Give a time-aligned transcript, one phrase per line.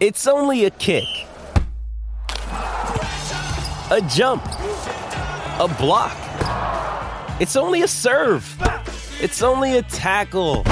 [0.00, 1.04] It's only a kick,
[2.38, 6.16] a jump, a block.
[7.38, 8.42] It's only a serve.
[9.20, 10.64] It's only a tackle,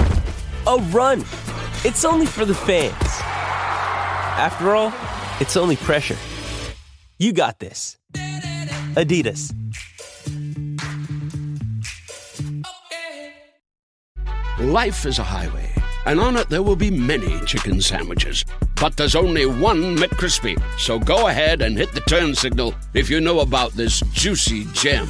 [0.67, 1.27] a run.
[1.85, 2.95] It's only for the fans.
[4.41, 4.95] After all,
[5.41, 6.17] it's only pressure.
[7.19, 7.99] You got this.
[8.95, 9.53] Adidas.
[14.59, 15.71] Life is a highway,
[16.07, 18.43] and on it there will be many chicken sandwiches.
[18.81, 20.57] But there's only one McCrispy.
[20.79, 25.09] So go ahead and hit the turn signal if you know about this juicy gem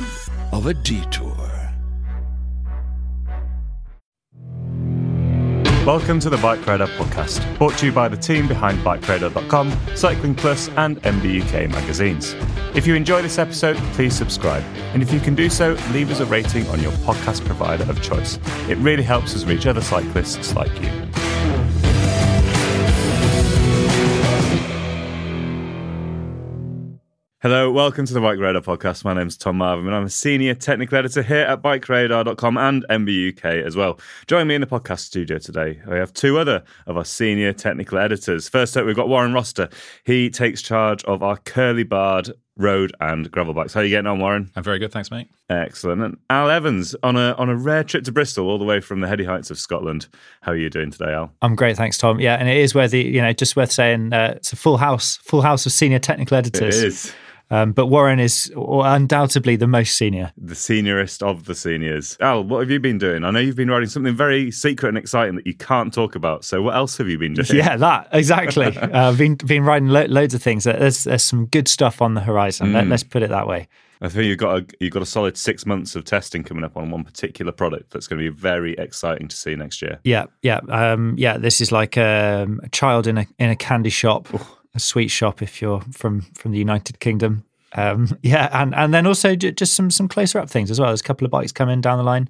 [0.53, 1.35] of a detour.
[5.85, 10.35] Welcome to the Bike Radar podcast, brought to you by the team behind BikeRadar.com, Cycling
[10.35, 12.35] Plus, and MBUK magazines.
[12.75, 14.63] If you enjoy this episode, please subscribe.
[14.93, 18.03] And if you can do so, leave us a rating on your podcast provider of
[18.03, 18.39] choice.
[18.69, 21.08] It really helps us reach other cyclists like you.
[27.41, 29.05] Hello, welcome to the Bike Radar podcast.
[29.05, 32.85] My name is Tom Marvin, and I'm a senior technical editor here at BikeRadar.com and
[32.91, 34.01] MBUK as well.
[34.27, 35.81] Join me in the podcast studio today.
[35.87, 38.49] We have two other of our senior technical editors.
[38.49, 39.69] First up, we've got Warren Rossiter.
[40.03, 43.73] He takes charge of our curly barred road and gravel bikes.
[43.73, 44.51] How are you getting on, Warren?
[44.57, 45.31] I'm very good, thanks, mate.
[45.49, 46.03] Excellent.
[46.03, 48.99] And Al Evans on a on a rare trip to Bristol, all the way from
[48.99, 50.09] the heady heights of Scotland.
[50.41, 51.33] How are you doing today, Al?
[51.41, 52.19] I'm great, thanks, Tom.
[52.19, 55.19] Yeah, and it is worthy, you know, just worth saying uh, it's a full house,
[55.19, 56.83] full house of senior technical editors.
[56.83, 57.15] It is.
[57.51, 60.33] Um, but Warren is undoubtedly the most senior.
[60.37, 62.17] The seniorest of the seniors.
[62.21, 63.25] Al, what have you been doing?
[63.25, 66.45] I know you've been writing something very secret and exciting that you can't talk about.
[66.45, 67.47] So, what else have you been doing?
[67.51, 68.67] Yeah, that exactly.
[68.67, 70.65] I've uh, been been writing lo- loads of things.
[70.65, 72.69] There's there's some good stuff on the horizon.
[72.69, 72.75] Mm.
[72.75, 73.69] Let, us put it that way.
[74.01, 76.77] I think you've got a you've got a solid six months of testing coming up
[76.77, 79.99] on one particular product that's going to be very exciting to see next year.
[80.05, 81.39] Yeah, yeah, um, yeah.
[81.39, 84.29] This is like um, a child in a in a candy shop.
[84.79, 87.45] Ooh a sweet shop if you're from from the United Kingdom.
[87.75, 90.89] Um, yeah, and and then also j- just some some closer up things as well.
[90.89, 92.29] There's a couple of bikes coming down the line.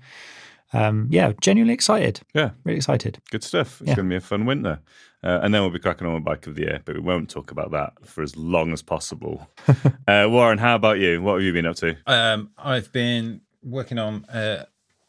[0.72, 2.20] Um, yeah, genuinely excited.
[2.34, 3.20] Yeah, really excited.
[3.30, 3.80] Good stuff.
[3.80, 3.94] It's yeah.
[3.96, 4.80] going to be a fun winter.
[5.24, 7.30] Uh, and then we'll be cracking on with bike of the year, but we won't
[7.30, 9.48] talk about that for as long as possible.
[10.06, 11.22] uh, Warren, how about you?
[11.22, 11.96] What have you been up to?
[12.06, 14.66] Um, I've been working on uh,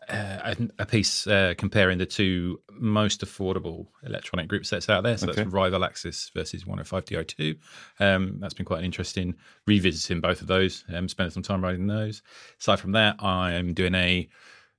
[0.10, 5.18] uh, a piece uh, comparing the two most affordable electronic group sets out there.
[5.18, 5.44] So okay.
[5.44, 7.58] that's Rival AXS versus 105 DI2.
[8.00, 9.36] Um, that's been quite an interesting
[9.68, 12.22] revisiting both of those, um, spending some time riding those.
[12.60, 14.28] Aside from that, I'm doing a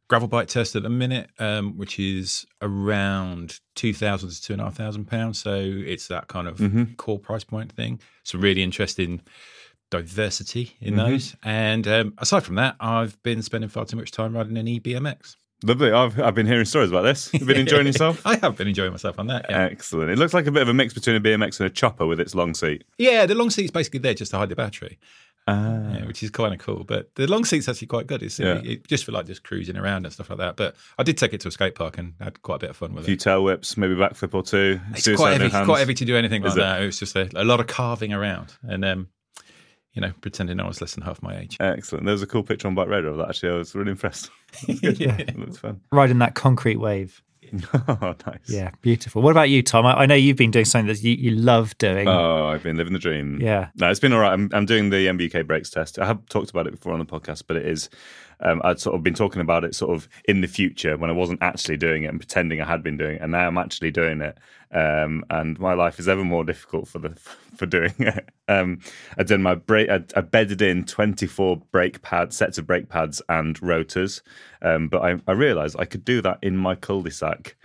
[0.09, 4.61] gravel bike test at the minute, um, which is around two thousand to two and
[4.61, 5.41] a half thousand pounds.
[5.41, 6.95] So it's that kind of mm-hmm.
[6.95, 8.01] core price point thing.
[8.23, 9.23] It's a really interesting
[9.91, 11.11] diversity in mm-hmm.
[11.11, 11.37] those.
[11.43, 15.37] And um, aside from that, I've been spending far too much time riding an eBMX.
[15.63, 15.93] Lovely.
[15.93, 17.33] I've, I've been hearing stories about this.
[17.35, 18.27] You've been enjoying yourself?
[18.27, 19.47] I have been enjoying myself on that.
[19.49, 19.63] Yeah.
[19.65, 20.11] Excellent.
[20.11, 22.19] It looks like a bit of a mix between a BMX and a chopper with
[22.19, 22.85] its long seat.
[22.97, 24.99] Yeah, the long seat's basically there just to hide the battery.
[25.47, 25.95] Ah.
[25.95, 26.85] Yeah, which is kind of cool.
[26.85, 28.23] But the long seat's actually quite good.
[28.23, 28.61] It's yeah.
[28.65, 30.57] it, just for like just cruising around and stuff like that.
[30.57, 32.77] But I did take it to a skate park and had quite a bit of
[32.77, 33.07] fun with it.
[33.07, 34.81] A few tail whips, maybe backflip or two.
[34.93, 36.61] It's quite heavy, quite heavy to do anything is like it?
[36.61, 36.83] that.
[36.83, 38.55] It was just a, a lot of carving around.
[38.63, 39.09] And um,
[39.95, 41.57] you know, pretending I was less than half my age.
[41.61, 42.05] Excellent.
[42.05, 43.29] There was a cool picture on Bike Radar of that.
[43.29, 44.31] Actually, I was really impressed.
[44.67, 45.17] yeah.
[45.17, 45.81] It looks fun.
[45.91, 47.23] Riding that concrete wave.
[47.89, 48.39] oh, nice.
[48.49, 49.23] Yeah, beautiful.
[49.23, 49.85] What about you, Tom?
[49.85, 52.07] I, I, know you've been doing something that you, you love doing.
[52.07, 53.41] Oh, I've been living the dream.
[53.41, 53.71] Yeah.
[53.77, 54.33] No, it's been all right.
[54.33, 55.99] I'm, I'm doing the MBUK brakes test.
[55.99, 57.91] I have talked about it before on the podcast, but it is
[58.43, 61.15] um, I'd sort of been talking about it sort of in the future when I
[61.15, 63.91] wasn't actually doing it and pretending I had been doing it, and now I'm actually
[63.91, 64.39] doing it.
[64.73, 67.11] Um, and my life is ever more difficult for the
[67.57, 68.29] for doing it.
[68.49, 68.81] Um,
[69.19, 69.91] I done my brake.
[69.91, 74.23] I, I, bedded in 24 brake pads, sets of brake pads and rotors,
[74.63, 77.57] um, but I, I realised I could do that in my cul-de-sac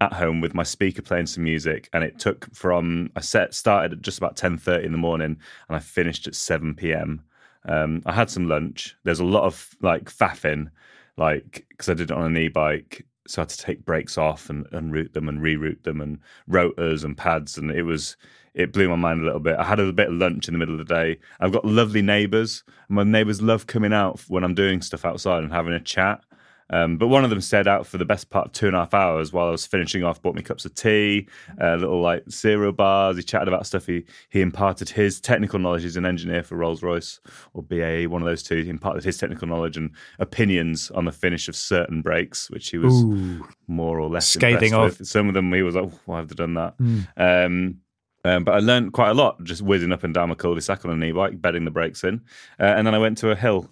[0.00, 3.92] at home with my speaker playing some music, and it took from I set started
[3.92, 5.36] at just about ten thirty in the morning,
[5.68, 7.24] and I finished at seven p.m.
[7.66, 8.96] Um, I had some lunch.
[9.04, 10.70] There's a lot of like faffing,
[11.16, 14.50] like because I did it on an e-bike, so I had to take brakes off
[14.50, 18.16] and, and route them and reroute them and rotors and pads, and it was
[18.54, 19.56] it blew my mind a little bit.
[19.58, 21.18] I had a bit of lunch in the middle of the day.
[21.40, 22.62] I've got lovely neighbours.
[22.88, 26.22] My neighbours love coming out when I'm doing stuff outside and having a chat.
[26.70, 28.80] Um, but one of them stayed out for the best part of two and a
[28.80, 30.22] half hours while I was finishing off.
[30.22, 31.28] Bought me cups of tea,
[31.60, 33.16] uh, little like cereal bars.
[33.16, 33.86] He chatted about stuff.
[33.86, 35.82] He he imparted his technical knowledge.
[35.82, 37.20] He's an engineer for Rolls Royce
[37.52, 38.62] or BAE, one of those two.
[38.62, 42.78] He imparted his technical knowledge and opinions on the finish of certain brakes, which he
[42.78, 43.46] was Ooh.
[43.66, 44.98] more or less Scathing off.
[44.98, 45.06] with.
[45.06, 47.06] Some of them he was like, oh, "Why have they done that?" Mm.
[47.16, 47.76] Um,
[48.24, 50.90] um, but I learned quite a lot just whizzing up and down a cul-de-sac on
[50.90, 52.22] an e-bike, bedding the brakes in,
[52.58, 53.70] uh, and then I went to a hill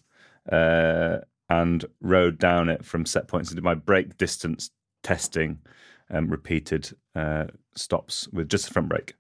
[0.50, 1.18] uh,
[1.60, 4.70] and rode down it from set points and did my brake distance
[5.02, 5.58] testing,
[6.10, 7.44] um, repeated uh,
[7.74, 9.14] stops with just the front brake.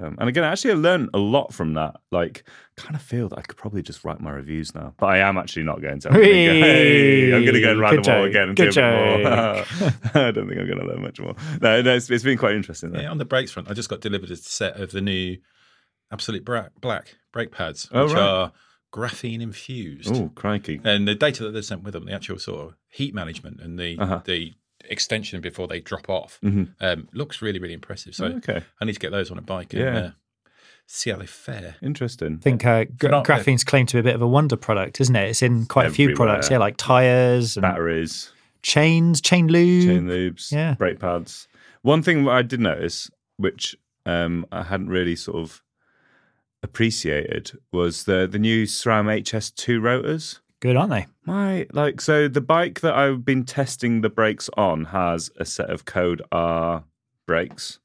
[0.00, 1.96] Um, and again, actually, I learned a lot from that.
[2.12, 2.44] Like,
[2.76, 5.38] kind of feel that I could probably just write my reviews now, but I am
[5.38, 6.08] actually not going to.
[6.08, 8.48] I'm going to go, hey, I'm going to go and ride Good them all again
[8.48, 10.22] and Good do a bit more.
[10.22, 11.34] I don't think I'm going to learn much more.
[11.60, 12.90] No, no, it's, it's been quite interesting.
[12.92, 13.00] Though.
[13.00, 15.38] Yeah, on the brakes front, I just got delivered a set of the new
[16.12, 18.22] Absolute Bra- Black brake pads, Oh, which right.
[18.22, 18.52] are
[18.92, 20.14] graphene infused.
[20.14, 20.80] Oh, crikey!
[20.84, 23.78] And the data that they sent with them, the actual sort of heat management and
[23.78, 24.22] the Uh-huh.
[24.24, 24.54] the
[24.84, 26.68] extension before they drop off, Mhm.
[26.80, 28.14] um, looks really really impressive.
[28.14, 29.98] So Oh, okay, I need to get those on a bike and Yeah.
[29.98, 30.10] uh,
[30.86, 31.76] see how they fare.
[31.82, 32.36] interesting.
[32.40, 35.00] I think uh, gra- not- graphene's claimed to be a bit of a wonder product,
[35.00, 35.28] isn't it?
[35.28, 38.32] It's in quite a few products, yeah, like tires and Batteries,
[38.62, 39.84] chains, chain lube.
[39.84, 40.74] chain lubes, Yeah.
[40.74, 41.46] brake pads.
[41.82, 43.76] One thing I did notice, which
[44.06, 45.60] um, I hadn't really sort of
[46.62, 50.40] appreciated, was the the new SRAM HS2 rotors.
[50.60, 51.06] Good, aren't they?
[51.24, 55.70] My like so the bike that I've been testing the brakes on has a set
[55.70, 56.84] of Code R
[57.26, 57.78] brakes,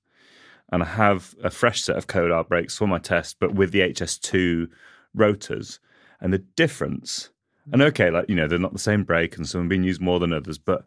[0.72, 3.72] and I have a fresh set of Code R brakes for my test, but with
[3.72, 4.70] the HS2
[5.14, 5.80] rotors,
[6.20, 7.30] and the difference.
[7.72, 10.02] And okay, like you know, they're not the same brake, and some have been used
[10.02, 10.84] more than others, but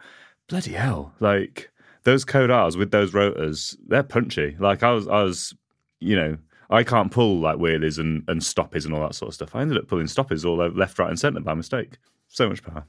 [0.49, 1.71] bloody hell, like
[2.03, 4.57] those Code R's with those rotors, they're punchy.
[4.59, 5.55] Like I was, I was,
[6.01, 6.39] you know.
[6.71, 9.55] I can't pull like wheelies and, and stoppies and all that sort of stuff.
[9.55, 11.99] I ended up pulling stoppies all left, right, and centre by mistake.
[12.29, 12.85] So much power.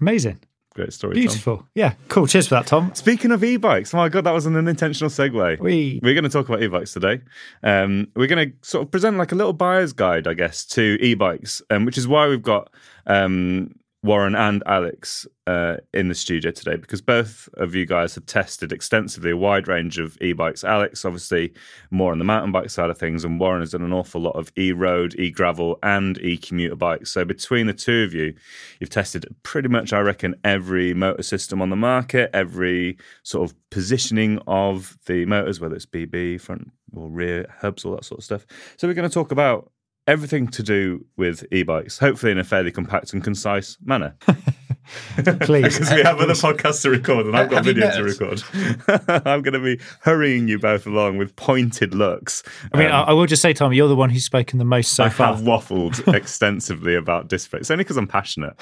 [0.00, 0.40] Amazing.
[0.74, 1.14] Great story.
[1.14, 1.20] Tom.
[1.20, 1.68] Beautiful.
[1.76, 2.26] Yeah, cool.
[2.26, 2.92] Cheers for that, Tom.
[2.94, 5.60] Speaking of e-bikes, oh my god, that was an unintentional segue.
[5.60, 7.20] We We're going to talk about e-bikes today.
[7.62, 10.98] Um, we're going to sort of present like a little buyer's guide, I guess, to
[11.00, 12.72] e-bikes, um, which is why we've got
[13.06, 13.72] um,
[14.04, 18.70] Warren and Alex uh, in the studio today because both of you guys have tested
[18.70, 20.62] extensively a wide range of e-bikes.
[20.62, 21.54] Alex, obviously,
[21.90, 24.36] more on the mountain bike side of things, and Warren has done an awful lot
[24.36, 27.12] of e-road, e-gravel, and e-commuter bikes.
[27.12, 28.34] So between the two of you,
[28.78, 33.56] you've tested pretty much, I reckon, every motor system on the market, every sort of
[33.70, 38.24] positioning of the motors, whether it's BB, front or rear hubs, all that sort of
[38.24, 38.46] stuff.
[38.76, 39.70] So we're going to talk about
[40.06, 44.16] everything to do with e-bikes, hopefully in a fairly compact and concise manner.
[45.40, 45.78] please.
[45.78, 48.42] Because we have other podcasts to record and I've got video to record.
[49.26, 52.42] I'm going to be hurrying you both along with pointed looks.
[52.72, 54.64] I mean, Um, I, I will just say, Tom, you're the one who's spoken the
[54.64, 55.32] most so far.
[55.32, 58.54] I've waffled extensively about disc brakes, only because I'm passionate,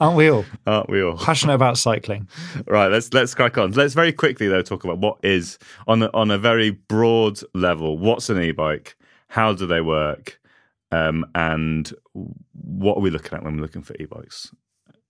[0.00, 0.44] aren't we all?
[0.66, 1.16] aren't we all?
[1.16, 2.28] Passionate about cycling.
[2.66, 3.72] Right, let's let's crack on.
[3.72, 7.98] Let's very quickly though talk about what is on a, on a very broad level.
[7.98, 8.96] What's an e-bike?
[9.28, 10.40] How do they work?
[10.90, 11.92] Um, and
[12.52, 14.54] what are we looking at when we're looking for e-bikes?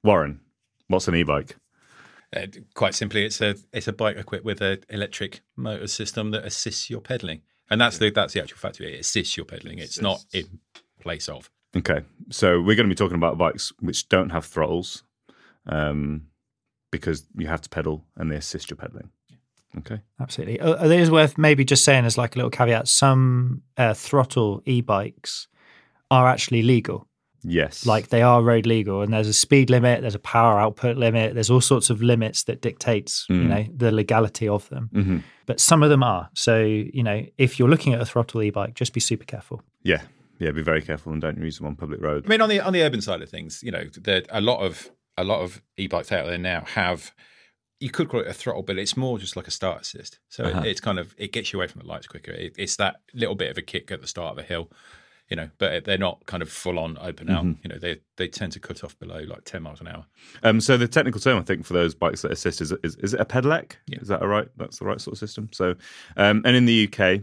[0.03, 0.41] Warren,
[0.89, 1.57] what's an e-bike?
[2.37, 6.45] Uh, quite simply, it's a it's a bike equipped with an electric motor system that
[6.45, 8.95] assists your pedaling, and that's the that's the actual fact of it.
[8.95, 9.79] It assists your pedaling.
[9.79, 10.61] It's not in
[11.01, 11.51] place of.
[11.75, 15.05] Okay, so we're going to be talking about bikes which don't have throttles,
[15.67, 16.27] um,
[16.91, 19.11] because you have to pedal and they assist your pedaling.
[19.77, 20.01] Okay.
[20.19, 20.59] Absolutely.
[20.61, 24.63] Uh, It is worth maybe just saying as like a little caveat some uh, throttle
[24.65, 25.47] e bikes
[26.11, 27.07] are actually legal.
[27.45, 27.87] Yes.
[27.87, 31.35] Like they are road legal, and there's a speed limit, there's a power output limit,
[31.35, 33.49] there's all sorts of limits that dictates you Mm.
[33.49, 34.91] know the legality of them.
[34.93, 35.23] Mhm.
[35.47, 36.31] But some of them are.
[36.35, 39.63] So you know, if you're looking at a throttle e bike, just be super careful.
[39.85, 40.03] Yeah.
[40.41, 40.51] Yeah.
[40.53, 42.27] Be very careful and don't use them on public roads.
[42.27, 44.61] I mean, on the on the urban side of things, you know, there a lot
[44.61, 47.13] of a lot of e-bikes out there now have.
[47.81, 50.19] You could call it a throttle, but it's more just like a start assist.
[50.29, 50.61] So Uh-huh.
[50.61, 52.33] it, it's kind of it gets you away from the lights quicker.
[52.33, 54.71] It, it's that little bit of a kick at the start of a hill,
[55.29, 55.51] you know.
[55.59, 57.45] But they're not kind of full on open out.
[57.45, 57.61] Mm-hmm.
[57.63, 60.07] You know, they they tend to cut off below like ten miles an hour.
[60.43, 63.15] Um, so the technical term, I think, for those bikes that assist is is, is
[63.15, 63.73] it a pedelec?
[63.93, 64.49] Is that a right?
[64.57, 65.49] That's the right sort of system.
[65.53, 65.77] So,
[66.17, 67.21] um, and in the UK,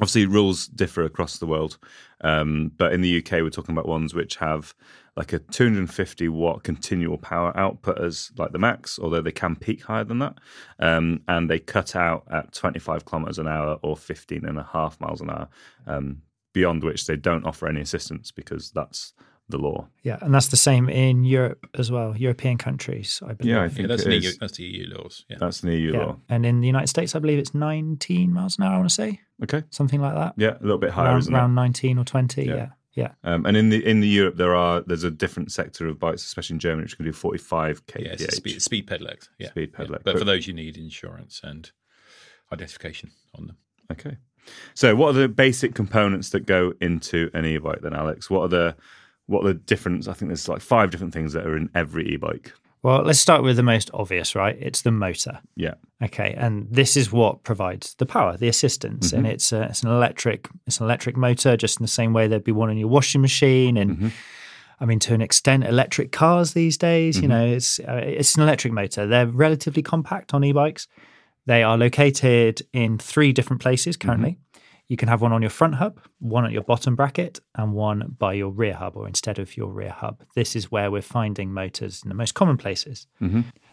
[0.00, 1.78] Obviously, rules differ across the world,
[2.22, 4.74] um, but in the UK, we're talking about ones which have
[5.16, 9.82] like a 250 watt continual power output as like the max, although they can peak
[9.84, 10.34] higher than that,
[10.80, 15.00] um, and they cut out at 25 kilometers an hour or 15 and a half
[15.00, 15.48] miles an hour,
[15.86, 16.20] um,
[16.52, 19.12] beyond which they don't offer any assistance because that's
[19.48, 19.86] the law.
[20.02, 23.54] Yeah, and that's the same in Europe as well, European countries, I believe.
[23.54, 24.24] Yeah, I think Yeah, that's, it the is.
[24.24, 25.24] EU, that's the EU laws.
[25.28, 25.36] Yeah.
[25.38, 25.98] That's the EU Yeah.
[26.04, 26.16] law.
[26.28, 28.94] And in the United States, I believe it's 19 miles an hour, I want to
[28.94, 29.62] say, Okay.
[29.70, 30.34] something like that.
[30.36, 31.36] Yeah, a little bit higher, around, isn't it?
[31.36, 31.54] around it?
[31.54, 32.44] 19 or 20.
[32.44, 32.54] Yeah.
[32.54, 32.68] Yeah.
[32.94, 33.10] Yeah.
[33.24, 36.24] Um, and in the in the Europe, there are there's a different sector of bikes,
[36.24, 38.12] especially in Germany, which can do 45 yeah, kph.
[38.12, 39.28] it's a speed, speed pedelec.
[39.38, 39.48] Yeah.
[39.48, 39.84] Speed yeah.
[39.84, 40.04] pedelec.
[40.04, 41.72] But for those, you need insurance and
[42.52, 43.56] identification on them.
[43.90, 44.16] Okay.
[44.74, 48.30] So, what are the basic components that go into an e-bike then, Alex?
[48.30, 48.76] What are the
[49.26, 50.06] what are the different?
[50.06, 52.52] I think there's like five different things that are in every e-bike.
[52.84, 54.54] Well, let's start with the most obvious, right?
[54.60, 55.40] It's the motor.
[55.56, 55.76] Yeah.
[56.02, 59.32] Okay, and this is what provides the power, the assistance, and mm-hmm.
[59.32, 62.44] it's a, it's an electric it's an electric motor, just in the same way there'd
[62.44, 64.08] be one in your washing machine, and mm-hmm.
[64.80, 67.16] I mean to an extent, electric cars these days.
[67.16, 67.30] You mm-hmm.
[67.30, 69.06] know, it's uh, it's an electric motor.
[69.06, 70.86] They're relatively compact on e-bikes.
[71.46, 74.38] They are located in three different places currently.
[74.88, 78.14] You can have one on your front hub, one at your bottom bracket, and one
[78.18, 80.22] by your rear hub or instead of your rear hub.
[80.34, 83.06] This is where we're finding motors in the most common places.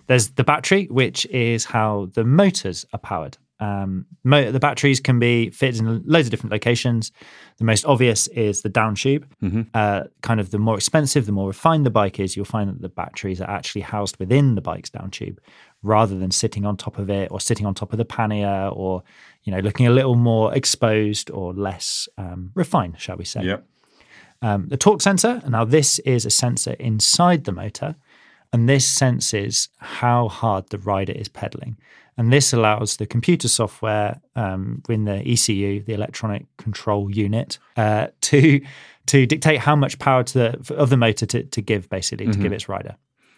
[0.08, 3.38] There's the battery, which is how the motors are powered.
[3.60, 7.12] Um, mo- the batteries can be fitted in loads of different locations.
[7.58, 9.28] The most obvious is the down tube.
[9.76, 12.82] Uh, kind of the more expensive, the more refined the bike is, you'll find that
[12.82, 15.40] the batteries are actually housed within the bike's down tube
[15.84, 19.04] rather than sitting on top of it or sitting on top of the pannier or,
[19.44, 23.44] you know, looking a little more exposed or less um, refined, shall we say.
[23.44, 23.58] Yeah.
[24.44, 27.96] Um, the torque sensor, now this is a sensor inside the motor,
[28.54, 31.78] and this senses how hard the rider is pedaling.
[32.18, 38.08] And this allows the computer software um, in the ECU, the electronic control unit, uh,
[38.22, 38.62] to
[39.08, 42.38] to dictate how much power to the of the motor to, to give, basically, to
[42.38, 42.98] give its rider.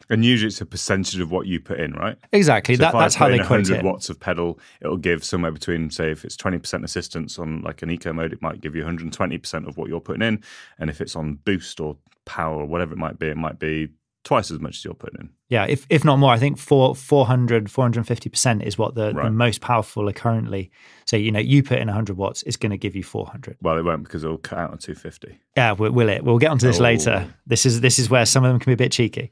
[0.10, 2.18] And usually it's a percentage of what you put in, right?
[2.32, 2.76] Exactly.
[2.76, 3.84] So that, that's how they quote 100 it.
[3.86, 7.90] watts of pedal, it'll give somewhere between, say, if it's 20% assistance on like an
[7.90, 10.44] eco mode, it might give you 120% of what you're putting in.
[10.78, 13.90] And if it's on boost or power or whatever it might be, it might be
[14.24, 15.30] twice as much as you're putting in.
[15.50, 19.62] Yeah, if if not more, I think four, 400, 450% is what the, the most
[19.62, 20.72] powerful are currently.
[21.06, 23.58] So, you know, you put in 100 watts, it's going to give you 400.
[23.62, 25.38] Well, it won't because it'll cut out on 250.
[25.58, 26.24] Yeah, will, will it?
[26.24, 26.84] We'll get onto this Oh.
[26.84, 27.34] later.
[27.46, 29.32] This is this is where some of them can be a bit cheeky.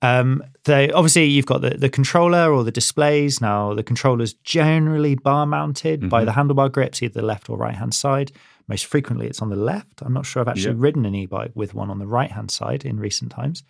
[0.00, 3.40] Um, they obviously you've got the, the controller or the displays.
[3.40, 7.74] Now the controller's generally bar mounted by the handlebar grips, either the left or right
[7.74, 8.30] hand side.
[8.68, 10.02] Most frequently, it's on the left.
[10.02, 10.82] I'm not sure I've actually Yeah.
[10.84, 13.64] ridden an e-bike with one on the right hand side in recent times.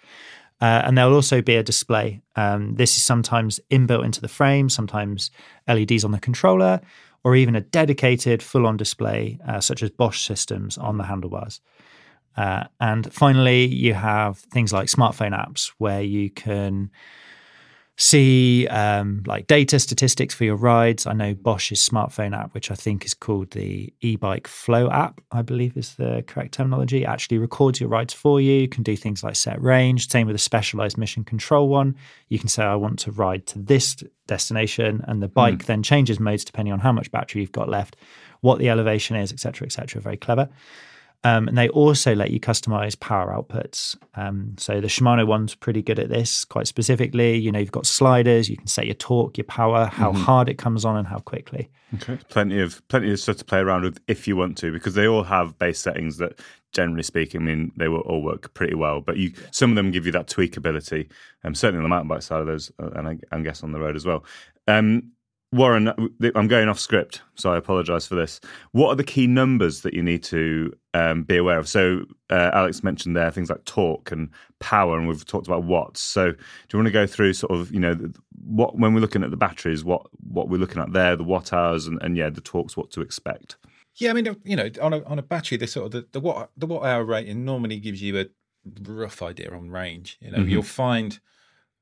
[0.60, 2.20] Uh, and there'll also be a display.
[2.34, 5.30] Um, this is sometimes inbuilt into the frame, sometimes
[5.68, 6.80] LEDs on the controller,
[7.22, 11.60] or even a dedicated full on display, uh, such as Bosch systems on the handlebars.
[12.38, 16.88] Uh, and finally, you have things like smartphone apps where you can
[17.96, 21.04] see um, like data statistics for your rides.
[21.04, 25.42] I know Bosch's smartphone app, which I think is called the e-bike flow app, I
[25.42, 28.52] believe is the correct terminology, actually records your rides for you.
[28.60, 30.08] You can do things like set range.
[30.08, 31.96] Same with a specialized mission control one.
[32.28, 33.96] You can say, I want to ride to this
[34.28, 37.96] destination, and the bike then changes modes depending on how much battery you've got left,
[38.42, 40.00] what the elevation is, etc., etc.
[40.00, 40.48] Very clever.
[41.24, 43.96] Um, and they also let you customize power outputs.
[44.14, 47.36] Um, so the Shimano one's pretty good at this, quite specifically.
[47.36, 50.58] You know, you've got sliders, you can set your torque, your power, how hard it
[50.58, 51.70] comes on, and how quickly.
[51.96, 52.18] Okay.
[52.28, 55.08] Plenty of plenty of stuff to play around with if you want to, because they
[55.08, 56.38] all have base settings that,
[56.72, 59.00] generally speaking, I mean, they will all work pretty well.
[59.00, 61.10] But you, some of them give you that tweakability.
[61.42, 63.72] Um, certainly on the mountain bike side of those, uh, and I, I guess on
[63.72, 64.24] the road as well.
[64.68, 65.10] Um,
[65.50, 65.88] Warren,
[66.34, 68.38] I'm going off script, so I apologise for this.
[68.72, 71.66] What are the key numbers that you need to um, be aware of?
[71.66, 74.28] So, uh, Alex mentioned there things like torque and
[74.60, 76.02] power, and we've talked about watts.
[76.02, 76.38] So, do
[76.72, 77.96] you want to go through sort of, you know,
[78.44, 81.54] what when we're looking at the batteries, what what we're looking at there, the watt
[81.54, 83.56] hours, and, and yeah, the torques, what to expect?
[83.96, 86.20] Yeah, I mean, you know, on a on a battery, the sort of the, the
[86.20, 88.26] watt the watt hour rating normally gives you a
[88.82, 90.18] rough idea on range.
[90.20, 90.48] You know, Mm-hmm.
[90.50, 91.18] you'll find,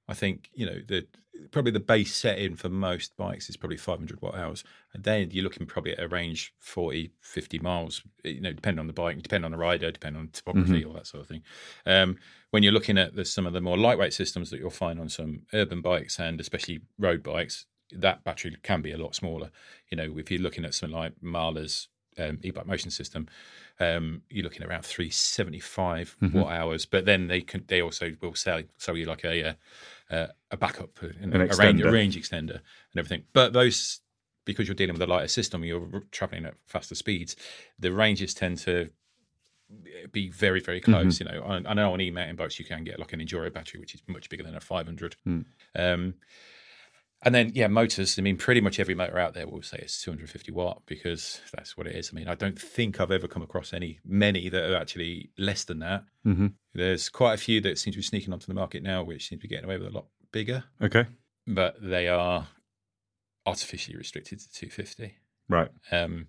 [0.08, 1.06] I think, you know, the
[1.50, 5.44] probably the base setting for most bikes is probably 500 watt hours, and then you're
[5.44, 8.02] looking probably at a range 40, 50 miles.
[8.24, 10.88] You know, depending on the bike, depending on the rider, depending on topography, Mm-hmm.
[10.88, 11.42] all that sort of thing.
[11.84, 12.18] Um,
[12.50, 15.08] when you're looking at the, some of the more lightweight systems that you'll find on
[15.08, 19.50] some urban bikes and especially road bikes, that battery can be a lot smaller.
[19.90, 23.28] You know, if you're looking at something like Mahle's um, e-bike motion system,
[23.78, 26.38] um, you're looking around 375 Mm-hmm.
[26.38, 26.86] watt hours.
[26.86, 29.54] But then they can they also will sell sell you like a uh,
[30.14, 31.92] uh, a backup, uh, you know, An a range, a extender.
[31.92, 33.24] range extender and everything.
[33.32, 34.00] But those
[34.44, 37.34] because you're dealing with a lighter system, you're traveling at faster speeds.
[37.78, 38.90] The ranges tend to
[40.12, 41.18] be very very close.
[41.20, 43.80] You know, I, I know on e-mountain bikes you can get like an enduro battery,
[43.80, 45.16] which is much bigger than a 500.
[45.74, 46.14] Um,
[47.26, 48.18] and then, yeah, motors.
[48.18, 51.76] I mean, pretty much every motor out there will say it's 250 watt because that's
[51.76, 52.10] what it is.
[52.10, 55.64] I mean, I don't think I've ever come across any many that are actually less
[55.64, 56.04] than that.
[56.24, 56.46] Mm-hmm.
[56.72, 59.38] There's quite a few that seem to be sneaking onto the market now, which seem
[59.40, 61.06] to be getting away with a lot bigger, Okay.
[61.46, 62.46] but they are
[63.44, 65.16] artificially restricted to 250.
[65.48, 65.68] Right.
[65.92, 66.28] Um,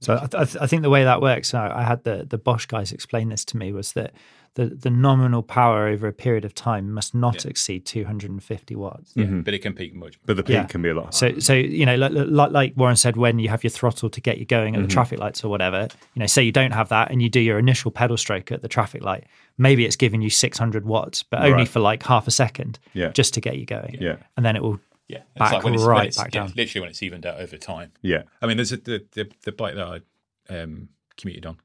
[0.00, 2.66] So I, th- I think the way that works, I I had the the Bosch
[2.66, 4.12] guys explain this to me, was that
[4.54, 9.12] the the nominal power over a period of time must not exceed 250 watts.
[9.14, 10.18] yeah, but it can peak much.
[10.24, 10.64] But the peak Yeah.
[10.64, 11.12] can be a lot higher.
[11.12, 14.20] So, so you know, like, like, like Warren said, when you have your throttle to
[14.20, 14.82] get you going Mm-hmm.
[14.84, 17.28] at the traffic lights or whatever, you know, say you don't have that and you
[17.28, 19.24] do your initial pedal stroke at the traffic light,
[19.58, 21.68] maybe it's giving you 600 watts, but only Right.
[21.68, 23.10] for like half a second, Yeah.
[23.10, 23.96] just to get you going.
[24.00, 24.16] Yeah.
[24.36, 26.52] and then it will Yeah, it's back when it's, right when it's, back yeah, down.
[26.54, 27.92] literally when it's evened out over time.
[28.02, 28.24] yeah.
[28.42, 31.58] I mean, there's a, the, the the bike that I um, commuted on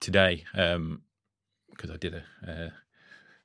[0.00, 2.70] today because I did a uh,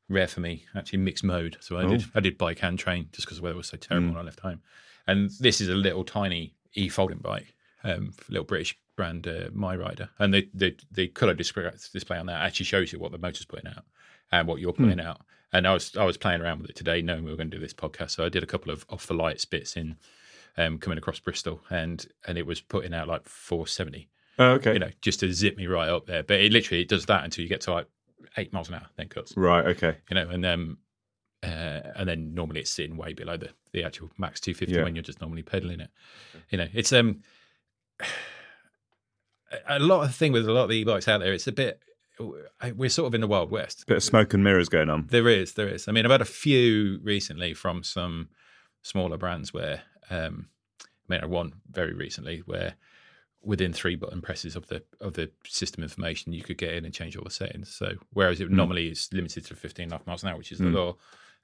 [0.09, 1.57] rare for me actually mixed mode.
[1.59, 4.09] So I did I did bike and train just because the weather was so terrible
[4.09, 4.61] when I left home.
[5.07, 10.09] And this is a little tiny e folding bike, um, little British brand uh, MiRider,
[10.19, 13.45] and the the the colour display, display on that actually shows you what the motor's
[13.45, 13.85] putting out
[14.31, 15.21] and what you're putting out.
[15.53, 17.57] And I was I was playing around with it today, knowing we were going to
[17.57, 18.11] do this podcast.
[18.11, 19.95] So I did a couple of off the lights bits in
[20.57, 24.09] um, coming across Bristol, and and it was putting out like 470.
[24.39, 24.73] Oh, okay.
[24.73, 26.21] You know, just to zip me right up there.
[26.23, 27.87] But it literally it does that until you get to like
[28.35, 29.35] eight miles an hour, then cuts.
[29.37, 29.65] Right.
[29.67, 29.97] Okay.
[30.09, 30.77] You know, and um,
[31.43, 34.83] uh, and then normally it's sitting way below the the actual max 250 Yeah.
[34.83, 35.89] when you're just normally pedaling it.
[36.49, 37.21] You know, it's um
[39.69, 41.33] a lot of the thing with a lot of the e-bikes out there.
[41.33, 41.79] It's a bit
[42.75, 43.85] we're sort of in the wild west.
[43.87, 45.07] Bit of smoke and mirrors going on.
[45.09, 45.87] There is, there is.
[45.87, 48.29] I mean, I've had a few recently from some
[48.81, 50.47] smaller brands where, um,
[50.81, 52.75] I mean, I one very recently where
[53.43, 56.93] within three button presses of the of the system information, you could get in and
[56.93, 57.73] change all the settings.
[57.73, 60.51] So whereas it normally is limited to 15 and a half miles an hour, which
[60.51, 60.95] is the law,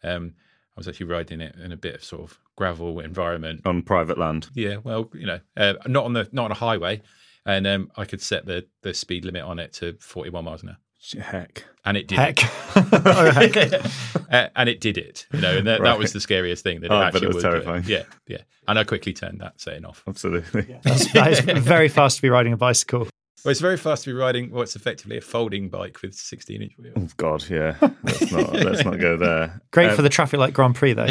[0.03, 0.33] um,
[0.75, 3.61] I was actually riding it in a bit of sort of gravel environment.
[3.65, 4.49] On private land.
[4.55, 7.01] Yeah, well, you know, uh, not on the not on a highway,
[7.45, 10.69] and um, I could set the the speed limit on it to 41 miles an
[10.69, 10.77] hour
[11.21, 11.65] Heck.
[11.85, 12.39] and it did heck.
[12.43, 13.85] it.
[14.33, 16.89] Uh, and it did it, you know, and that, that was the scariest thing that
[16.89, 17.51] Oh, it I bet actually it was would do it.
[17.51, 17.83] terrifying.
[17.85, 18.37] Yeah, yeah.
[18.67, 20.03] And I quickly turned that setting off.
[20.07, 20.75] Absolutely.
[20.81, 23.01] That's, that is very fast to be riding a bicycle.
[23.45, 26.73] Well, it's very fast to be riding what's effectively a folding bike with 16 inch
[26.79, 26.93] wheels.
[26.97, 27.75] Oh God, yeah.
[28.03, 29.61] Let's not let's not go there.
[29.71, 31.07] Great Um, for the traffic light Grand Prix though.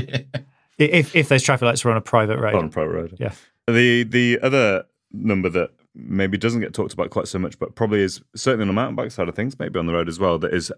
[0.79, 2.57] If if those traffic lights were on a private road.
[2.57, 3.17] on a private road.
[3.21, 3.33] Yeah.
[3.69, 8.01] The the other number that maybe doesn't get talked about quite so much, but probably
[8.01, 10.39] is certainly on the mountain bike side of things, maybe on the road as well,
[10.39, 10.73] that is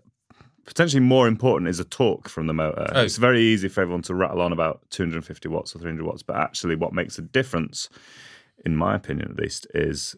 [0.66, 2.87] potentially more important is a torque from the motor.
[2.94, 3.03] Oh.
[3.03, 6.37] It's very easy for everyone to rattle on about 250 watts or 300 watts, but
[6.37, 7.88] actually, what makes a difference,
[8.64, 10.16] in my opinion at least, is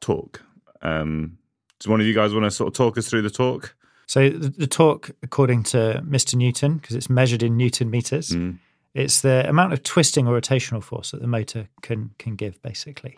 [0.00, 0.42] torque.
[0.82, 1.38] Um,
[1.80, 3.74] does one of you guys want to sort of talk us through the torque?
[4.06, 6.34] So the, the torque, according to Mr.
[6.34, 8.58] Newton, because it's measured in Newton meters, Mm.
[8.94, 13.16] it's the amount of twisting or rotational force that the motor can can give, basically.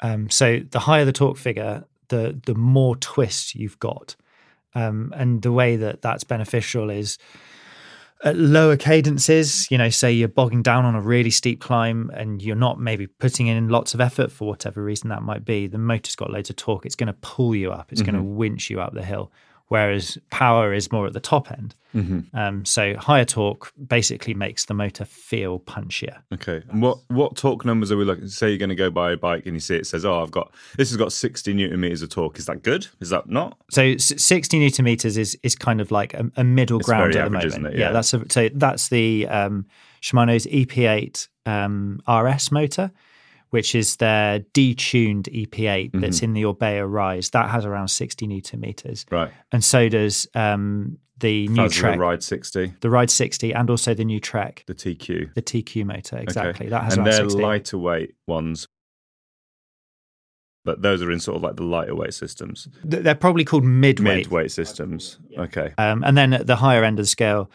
[0.00, 4.16] Um, so the higher the torque figure, the the more twist you've got,
[4.74, 7.18] um, and the way that that's beneficial is
[8.24, 9.70] at lower cadences.
[9.70, 13.06] You know, say you're bogging down on a really steep climb and you're not maybe
[13.06, 15.66] putting in lots of effort for whatever reason that might be.
[15.66, 16.86] The motor's got loads of torque.
[16.86, 17.92] It's going to pull you up.
[17.92, 19.32] It's going to winch you up the hill.
[19.68, 21.74] Whereas power is more at the top end.
[21.94, 22.36] Mm-hmm.
[22.36, 26.18] Um, so higher torque basically makes the motor feel punchier.
[26.32, 26.62] Okay.
[26.68, 28.28] And what what torque numbers are we looking?
[28.28, 30.30] Say you're going to go buy a bike and you see it says, "Oh, I've
[30.30, 32.88] got this has got 60 newton meters of torque." Is that good?
[33.00, 33.58] Is that not?
[33.70, 37.24] So 60 newton meters is is kind of like a, a middle It's ground at
[37.24, 37.74] the moment.
[37.74, 37.78] it?
[37.78, 37.92] Yeah.
[37.92, 39.66] that's a, so that's the um,
[40.02, 42.90] Shimano's EP8 um, RS motor,
[43.50, 46.22] which is their detuned EP8 that's Mhm.
[46.22, 47.30] in the Orbea Rise.
[47.30, 49.30] That has around 60 newton meters, Right.
[49.52, 53.92] and so does um, the new That's the Ride 60, the Ride 60, and also
[53.94, 55.30] the new Trek, the TQ.
[55.34, 56.16] the TQ motor.
[56.16, 56.22] Okay.
[56.22, 57.42] Exactly, that has and around they're 60.
[57.42, 58.68] lighter weight ones.
[60.64, 62.68] But those are in sort of like the lighter weight systems.
[62.84, 64.16] They're probably called midweight.
[64.26, 65.18] Mid-weight systems.
[65.36, 65.72] Okay.
[65.78, 67.50] Um, and then at the higher end of the scale,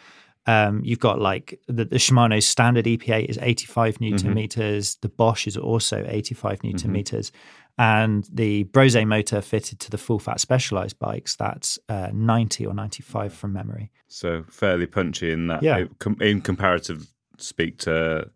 [0.46, 4.36] um, you've got like the, the Shimano standard EP8 is 85 newton Mhm.
[4.36, 4.96] meters.
[5.02, 6.94] The Bosch is also 85 newton Mhm.
[6.94, 7.32] meters.
[7.78, 12.74] And the Brose motor fitted to the full fat specialized bikes, that's uh, 90 or
[12.74, 13.90] 95 from memory.
[14.08, 15.64] So fairly punchy in that.
[15.64, 15.86] Yeah.
[16.22, 17.08] In comparative
[17.40, 18.30] speak to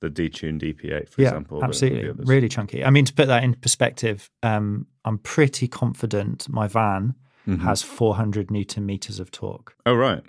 [0.00, 1.62] the detuned EP8, for yeah, example.
[1.62, 2.24] absolutely.
[2.24, 2.84] really chunky.
[2.84, 7.14] I mean, to put that in perspective, um, I'm pretty confident my van
[7.46, 7.60] Mhm.
[7.60, 9.74] has 400 newton meters of torque.
[9.86, 10.22] Oh, right.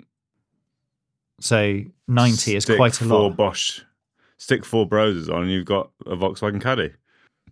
[1.42, 3.36] So 90 is quite a four lot.
[3.36, 3.80] Bosch,
[4.38, 6.92] stick four Broses on, and you've got a Volkswagen Caddy.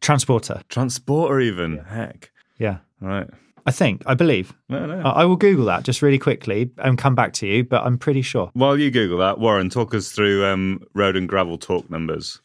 [0.00, 0.62] Transporter.
[0.68, 1.78] Transporter, even.
[1.78, 2.30] Heck.
[2.58, 2.78] Yeah.
[3.00, 3.28] Right.
[3.66, 4.54] I think, I believe.
[4.68, 5.00] No, no.
[5.02, 7.98] I I will Google that just really quickly and come back to you, but I'm
[7.98, 8.50] pretty sure.
[8.54, 12.40] While you Google that, Warren, talk us through um, road and gravel torque numbers.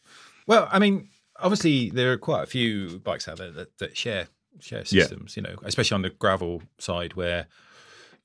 [0.46, 1.08] Well, I mean,
[1.40, 4.28] obviously there are quite a few bikes out there that, that share
[4.60, 5.02] share Yeah.
[5.04, 5.36] systems.
[5.36, 7.46] You know, especially on the gravel side where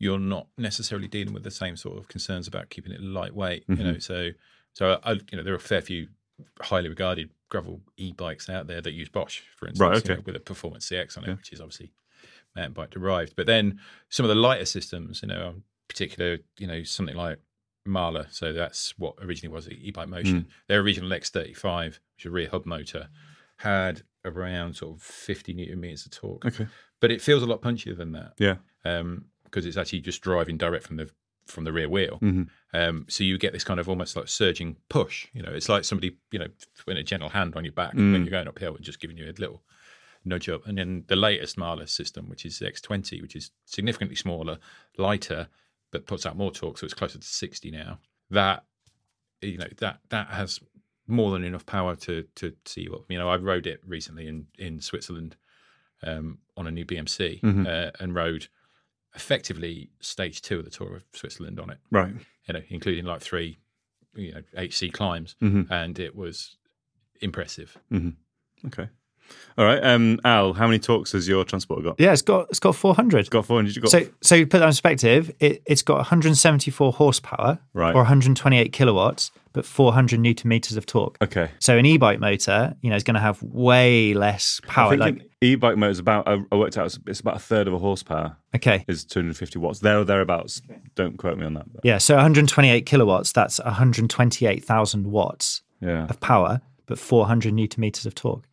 [0.01, 3.63] you're not necessarily dealing with the same sort of concerns about keeping it lightweight.
[3.67, 4.01] You know, Mhm.
[4.01, 4.29] so
[4.73, 6.07] so I, you know there are a fair few
[6.61, 10.35] highly regarded gravel e-bikes out there that use Bosch, for instance, Right, you know, with
[10.35, 11.33] a Performance CX on it, Yeah.
[11.35, 11.91] which is obviously
[12.55, 13.35] mountain bike derived.
[13.35, 17.39] But then some of the lighter systems, you know, in particular, you know, something like
[17.85, 18.25] Mahle.
[18.31, 20.41] So that's what originally was e-bike motion.
[20.43, 20.47] Mm.
[20.67, 21.85] Their original X35,
[22.15, 23.09] which is a rear hub motor,
[23.57, 26.45] had around sort of 50 newton meters of torque.
[26.45, 26.67] Okay.
[26.99, 28.33] But it feels a lot punchier than that.
[28.39, 28.57] Yeah.
[28.85, 31.09] Um, because it's actually just driving direct from the
[31.45, 32.17] from the rear wheel.
[32.21, 32.47] Mhm.
[32.73, 35.27] Um, so you get this kind of almost like surging push.
[35.33, 36.47] You know, it's like somebody, you know,
[36.85, 38.11] putting a gentle hand on your back Mm.
[38.13, 39.61] when you're going uphill and just giving you a little
[40.23, 40.65] nudge up.
[40.67, 44.59] And then the latest Mahle system, which is X20, which is significantly smaller,
[44.97, 45.49] lighter,
[45.89, 47.99] but puts out more torque, so it's closer to 60 now.
[48.29, 48.63] That
[49.41, 50.59] you know that that has
[51.07, 53.05] more than enough power to to see you up.
[53.09, 55.35] You know, I rode it recently in in Switzerland
[56.03, 57.67] um, on a new BMC Mhm.
[57.67, 58.47] uh, and rode
[59.15, 61.77] effectively stage two of the tour of Switzerland on it.
[61.91, 62.13] Right.
[62.47, 63.57] You know, including like three,
[64.15, 65.69] you know, HC climbs, Mhm.
[65.69, 66.57] and it was
[67.21, 67.77] impressive.
[67.89, 68.09] hmm
[68.65, 68.87] Okay.
[69.57, 69.81] All right.
[69.83, 71.99] Um, Al, how many torques has your transporter got?
[71.99, 73.19] Yeah, it's got it's got 400.
[73.19, 73.75] It's got 400.
[73.75, 77.91] You got So, so to put that in perspective, it, it's got 174 horsepower Right.
[77.95, 81.17] or 128 kilowatts, but 400 newton meters of torque.
[81.21, 81.49] Okay.
[81.59, 84.87] So an e-bike motor, you know, is going to have way less power.
[84.87, 86.27] I think Like, an e-bike motor is about.
[86.27, 88.37] I I worked out it's- it's about a third of a horsepower.
[88.55, 89.79] okay, Is 250 watts.
[89.79, 90.61] There or thereabouts.
[90.95, 91.71] Don't quote me on that.
[91.73, 91.97] But yeah.
[91.97, 93.59] So 128 kilowatts, that's
[94.15, 96.05] 128,000 watts yeah.
[96.09, 98.45] of power, but 400 newton meters of torque.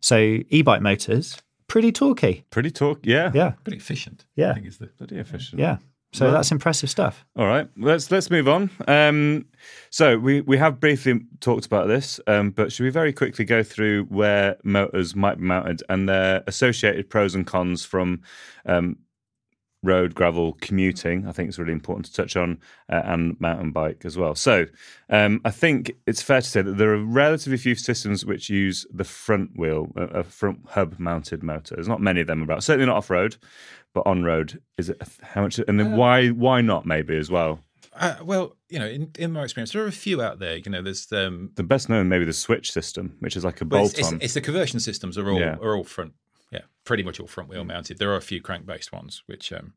[0.00, 2.44] So e-bike motors, pretty torquey.
[2.50, 3.00] Pretty torque.
[3.04, 3.30] Yeah.
[3.34, 4.24] Yeah, Pretty efficient.
[4.36, 4.50] Yeah.
[4.50, 5.60] I think it's the Pretty efficient.
[5.60, 5.78] yeah.
[6.12, 6.32] So Right.
[6.32, 7.26] that's impressive stuff.
[7.36, 8.70] All right, let's let's move on.
[8.86, 9.44] Um,
[9.90, 13.62] so we we have briefly talked about this, um, but should we very quickly go
[13.62, 18.22] through where motors might be mounted and their associated pros and cons from
[18.64, 18.96] um,
[19.82, 21.26] road, gravel, commuting?
[21.28, 22.58] I think it's really important to touch on,
[22.90, 24.34] uh, and mountain bike as well.
[24.34, 24.64] So
[25.10, 28.86] um, I think it's fair to say that there are relatively few systems which use
[28.90, 31.74] the front wheel, a, a front hub mounted motor.
[31.74, 32.64] There's not many of them about.
[32.64, 33.36] Certainly not off road,
[33.94, 35.58] but on road, is it how much?
[35.58, 37.60] And then why why not maybe as well?
[37.94, 40.56] Uh, well, you know, in, in my experience, there are a few out there.
[40.56, 43.64] You know, there's um, The best known maybe the switch system, which is like a
[43.64, 44.18] well, bolt it's, it's, on.
[44.20, 45.56] it's the conversion systems are all Yeah.
[45.56, 46.12] are all front,
[46.52, 47.98] yeah, pretty much all front wheel mounted.
[47.98, 49.72] There are a few crank based ones, which um,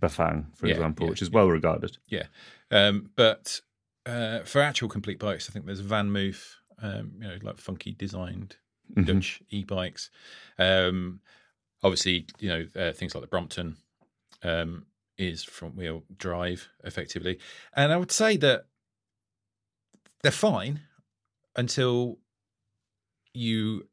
[0.00, 1.98] Bafang, for Yeah, example, yeah, which is well regarded.
[2.08, 2.26] yeah,
[2.70, 3.60] um, but
[4.06, 6.42] uh, for actual complete bikes, I think there's VanMoof,
[6.80, 8.56] um, you know, like funky designed
[8.96, 9.06] Mhm.
[9.06, 10.10] Dutch e-bikes.
[10.58, 11.20] Um,
[11.86, 13.76] obviously, you know, uh, things like the Brompton
[14.42, 14.86] um,
[15.18, 17.38] is front wheel drive effectively,
[17.74, 18.66] and I would say that
[20.22, 20.80] they're fine
[21.56, 22.18] until
[23.32, 23.88] you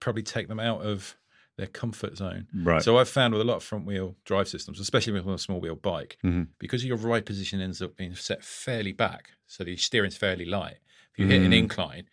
[0.00, 1.16] probably take them out of
[1.56, 2.46] their comfort zone.
[2.54, 2.82] Right.
[2.82, 5.60] So I've found with a lot of front wheel drive systems, especially with a small
[5.60, 6.48] wheel bike, Mhm.
[6.58, 10.78] because your ride position ends up being set fairly back, so the steering's fairly light.
[11.12, 11.58] If you hit an Mm.
[11.58, 12.08] incline,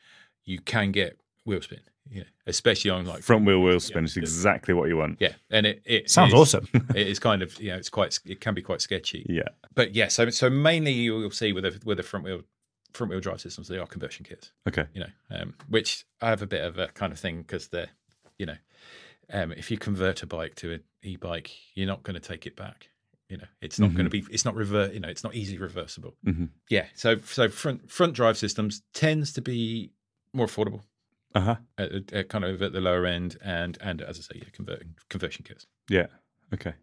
[0.45, 1.81] you can get wheel spin.
[2.11, 5.17] Yeah, especially on like front wheel wheel spin is exactly what you want.
[5.19, 6.67] Yeah, and it, it Sounds is- awesome.
[6.95, 9.25] it is kind of you know it's quite it can be quite sketchy.
[9.27, 12.41] Yeah, but yeah, so so mainly you'll see with the with the front wheel
[12.93, 14.51] front wheel drive systems they are conversion kits.
[14.67, 14.85] Okay.
[14.93, 17.89] you know, um, which I have a bit of a kind of thing because they're
[18.37, 18.55] you know,
[19.33, 22.55] um, if you convert a bike to an e-bike, you're not going to take it
[22.55, 22.89] back.
[23.29, 24.93] You know, it's not going to be it's not revert.
[24.93, 26.15] You know, it's not easy reversible.
[26.25, 26.49] Mhm.
[26.69, 29.91] Yeah, so so front front drive systems tends to be
[30.33, 30.81] more affordable
[31.35, 31.55] Uh huh.
[31.77, 34.95] at, at kind of at the lower end, and and as I say, yeah, converting
[35.09, 35.67] conversion kits.
[35.89, 36.07] Yeah.
[36.53, 36.73] Okay.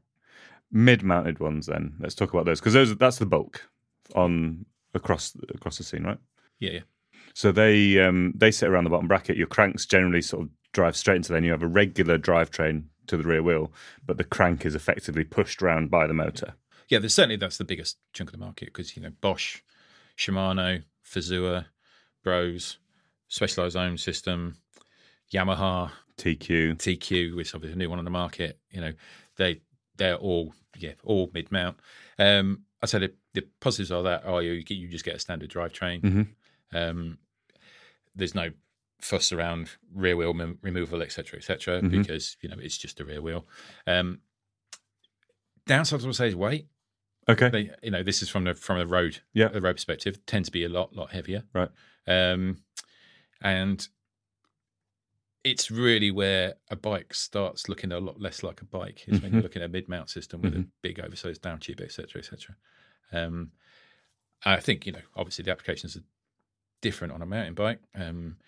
[0.70, 3.68] Mid-mounted ones, then let's talk about those because those that's the bulk
[4.14, 6.18] on across across the scene, right?
[6.58, 6.80] Yeah, yeah.
[7.34, 9.36] So they um, they sit around the bottom bracket.
[9.36, 11.44] Your cranks generally sort of drive straight into them.
[11.44, 13.72] You have a regular drivetrain to the rear wheel,
[14.04, 16.54] but the crank is effectively pushed around by the motor.
[16.88, 19.60] Yeah, there's certainly that's the biggest chunk of the market because you know Bosch,
[20.16, 21.66] Shimano, Fazua,
[22.22, 22.76] Brose,
[23.32, 24.58] Specialized Own System,
[25.32, 28.58] Yamaha, TQ, TQ, which is obviously a new one on the market.
[28.70, 28.92] You know,
[29.36, 29.62] they
[29.96, 31.78] they're all yeah all mid mount.
[32.18, 35.50] Um, I said the, the positives are that oh you you just get a standard
[35.50, 36.02] drivetrain.
[36.02, 36.28] Mhm.
[36.74, 37.16] Um,
[38.14, 38.50] there's no
[39.00, 41.90] fuss around rear wheel mem- removal, etc., etc., Mhm.
[41.90, 43.46] because you know it's just a rear wheel.
[43.86, 44.20] Um,
[45.66, 46.66] downsides, I would say, is weight.
[47.30, 47.48] Okay.
[47.48, 49.48] They, you know, this is from the from the road, Yeah.
[49.48, 51.70] the road perspective, tend to be a lot lot heavier, Right.
[52.06, 52.58] Um,
[53.42, 53.86] and
[55.44, 59.32] it's really where a bike starts looking a lot less like a bike is when
[59.32, 59.44] you're Mhm.
[59.44, 60.70] looking at a mid mount system with a Mhm.
[60.82, 62.56] big oversized down tube, etc., etc.
[63.10, 63.52] Um,
[64.44, 66.04] I think you know, obviously, the applications are
[66.80, 67.80] different on a mountain bike.
[67.94, 68.38] Um,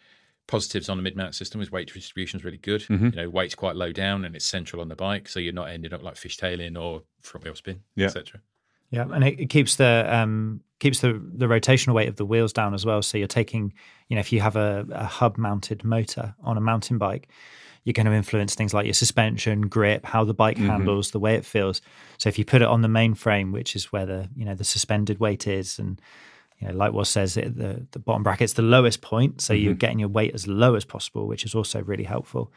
[0.46, 2.82] positives on the mid mount system is weight distribution is really good.
[2.82, 3.12] Mhm.
[3.12, 5.70] You know, weight's quite low down and it's central on the bike, so you're not
[5.70, 8.06] ending up like fishtailing or front wheel spin, Yeah.
[8.06, 8.42] etc.
[8.94, 12.52] Yeah, and it, it keeps the um, keeps the the rotational weight of the wheels
[12.52, 13.02] down as well.
[13.02, 13.72] So you're taking,
[14.08, 17.28] you know, if you have a, a hub mounted motor on a mountain bike,
[17.84, 20.68] you're going to influence things like your suspension, grip, how the bike Mhm.
[20.68, 21.80] handles, the way it feels.
[22.18, 24.54] So if you put it on the main frame, which is where the you know
[24.54, 26.00] the suspended weight is, and
[26.60, 29.74] you know, like what says it, the the bottom bracket's the lowest point, so you're
[29.74, 29.78] Mhm.
[29.78, 32.52] getting your weight as low as possible, which is also really helpful.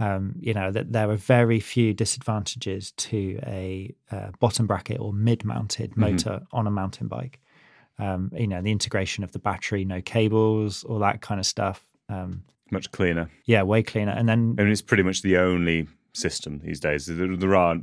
[0.00, 5.12] Um, you know that there are very few disadvantages to a uh, bottom bracket or
[5.12, 5.96] mid-mounted Mhm.
[5.96, 7.40] motor on a mountain bike.
[7.98, 11.84] Um, you know the integration of the battery, no cables, all that kind of stuff.
[12.08, 13.30] Um, Much cleaner.
[13.44, 14.10] yeah, way cleaner.
[14.12, 17.06] And then I mean, it's pretty much the only system these days.
[17.06, 17.76] There, there are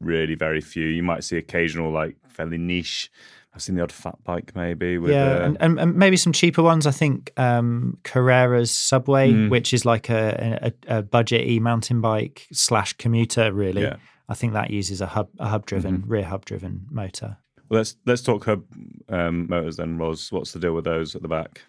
[0.00, 0.86] really very few.
[0.86, 3.10] You might see occasional, like fairly niche.
[3.54, 6.32] I've seen the odd fat bike maybe with yeah, uh, and, and, and maybe some
[6.32, 6.86] cheaper ones.
[6.86, 9.50] I think um, Carrera's Subway, Mm.
[9.50, 13.52] which is like a, a, a budget e mountain bike slash commuter.
[13.52, 13.96] Really, Yeah.
[14.28, 17.38] I think that uses a hub a hub driven rear hub driven motor.
[17.68, 18.64] Well, let's let's talk hub
[19.08, 20.30] um, motors then, Ros.
[20.30, 21.62] What's the deal with those at the back?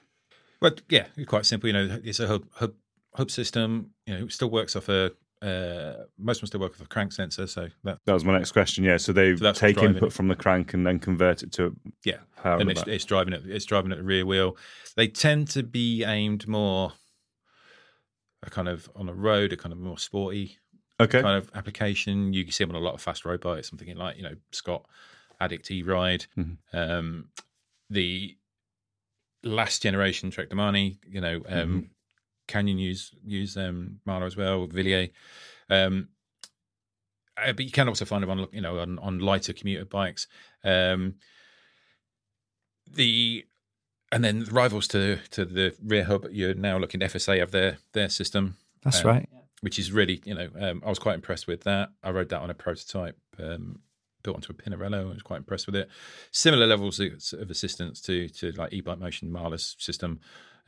[0.59, 1.67] But yeah, quite simple.
[1.67, 2.73] You know, it's a hub hub
[3.15, 3.91] hub system.
[4.05, 6.87] You know, it still works off a uh, most of them still work with a
[6.87, 7.47] crank sensor.
[7.47, 8.83] So that That was my next question.
[8.83, 10.13] Yeah, so they So take input it.
[10.13, 13.43] from the crank and then convert it to yeah, and it's, it's driving it.
[13.45, 14.57] It's driving at the rear wheel.
[14.95, 16.93] They tend to be aimed more
[18.43, 20.57] a kind of on a road, a kind of more sporty
[21.01, 21.21] Okay.
[21.21, 22.33] kind of application.
[22.33, 23.71] You can see them on a lot of fast road bikes.
[23.71, 24.85] I'm thinking like you know Scott
[25.41, 26.57] Addict E Ride, Mhm.
[26.73, 27.29] um,
[27.89, 28.37] the
[29.43, 31.89] last generation Trek Domane, you know, um,
[32.49, 35.09] Canyon use use um, Mahle as well, Villiers.
[35.69, 36.09] Um,
[37.37, 40.27] uh, but you can also find them on you know on, on lighter commuter bikes.
[40.63, 41.15] Um,
[42.91, 43.45] the
[44.11, 47.77] and then rivals to to the rear hub, you're now looking at FSA have their
[47.93, 48.57] their system.
[48.83, 49.29] That's um, right.
[49.61, 51.89] Which is really, you know, um, I was quite impressed with that.
[52.01, 53.81] I rode that on a prototype um,
[54.23, 55.01] built onto a Pinarello.
[55.01, 55.89] I was quite impressed with it.
[56.31, 60.19] Similar levels of, of assistance to to like e-bike motion Mahle's system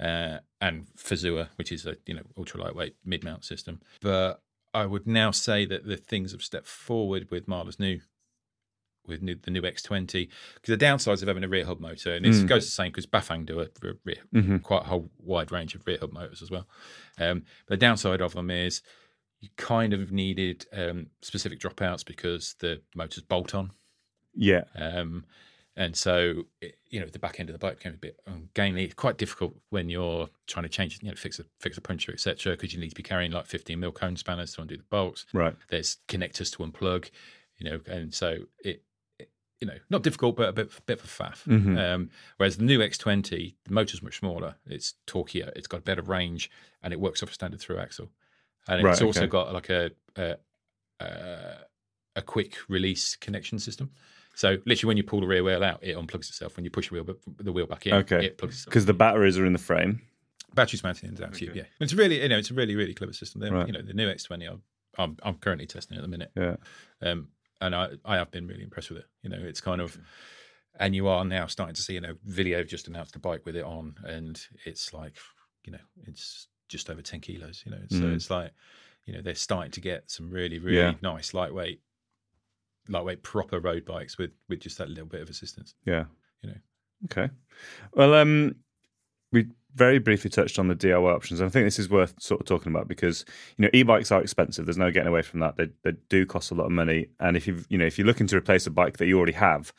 [0.02, 3.80] uh, and Fazua, which is a you know ultra lightweight mid mount system.
[4.02, 4.42] But
[4.74, 8.00] I would now say that the things have stepped forward with Mahle's new
[9.08, 12.24] with new, the new X20 because the downsides of having a rear hub motor and
[12.26, 12.48] it Mm.
[12.48, 13.68] goes the same because Bafang do a
[14.06, 14.62] rear, Mhm.
[14.62, 16.68] quite a whole wide range of rear hub motors as well.
[17.18, 18.84] Um, but the downside of them is
[19.40, 23.72] you kind of needed um, specific dropouts because the motors bolt on.
[24.36, 24.66] Yeah.
[24.76, 25.26] Um,
[25.82, 26.44] and so,
[26.90, 28.84] you know, the back end of the bike became a bit ungainly.
[28.84, 32.12] It's quite difficult when you're trying to change, you know, fix a fix a puncture,
[32.12, 32.54] etc.
[32.54, 35.26] Because you need to be carrying like 15 mil cone spanners to undo the bolts.
[35.34, 35.56] Right.
[35.70, 37.10] There's connectors to unplug,
[37.58, 38.84] you know, and so it,
[39.18, 41.44] it you know, not difficult, but a bit bit of a faff.
[41.46, 41.78] Mhm.
[41.80, 44.58] Um, whereas the new X20, the motor's much smaller.
[44.68, 45.52] It's torquier.
[45.56, 46.52] It's got better range,
[46.84, 48.12] and it works off a standard through axle.
[48.68, 49.28] And Right, it's also okay.
[49.30, 50.38] got like a, a
[51.00, 51.56] a
[52.18, 53.90] a quick release connection system.
[54.42, 56.56] So literally, when you pull the rear wheel out, it unplugs itself.
[56.58, 58.26] When you push the wheel the wheel back in, Okay.
[58.26, 58.66] it plugs.
[58.66, 60.02] Because the batteries are in the frame.
[60.56, 61.56] Batteries mounted in the down tube.
[61.56, 63.42] Yeah, it's really you know it's a really really clever system.
[63.42, 63.68] Right.
[63.68, 64.50] You know the new X20.
[64.52, 64.62] I'm,
[64.98, 66.32] I'm I'm currently testing at the minute.
[66.36, 66.56] Yeah.
[67.02, 67.28] Um,
[67.62, 69.06] and I I have been really impressed with it.
[69.22, 69.98] You know, it's kind of.
[70.80, 73.56] And you are now starting to see, you know, video just announced a bike with
[73.58, 75.16] it on, and it's like,
[75.66, 77.62] you know, it's just over ten kilos.
[77.66, 78.16] You know, so Mm.
[78.16, 78.52] it's like,
[79.06, 80.94] you know, they're starting to get some really, really Yeah.
[81.02, 81.82] nice lightweight,
[82.90, 85.76] lightweight proper road bikes with with just that little bit of assistance.
[85.86, 86.06] Yeah.
[86.42, 86.58] You know.
[87.06, 87.30] Okay.
[87.94, 88.56] Well, um,
[89.32, 92.42] we very briefly touched on the DIY options, and I think this is worth sort
[92.42, 93.26] of talking about because
[93.58, 94.66] you know e-bikes are expensive.
[94.66, 95.58] There's no getting away from that.
[95.58, 98.08] They they do cost a lot of money, and if you you know if you're
[98.08, 99.74] looking to replace a bike that you already have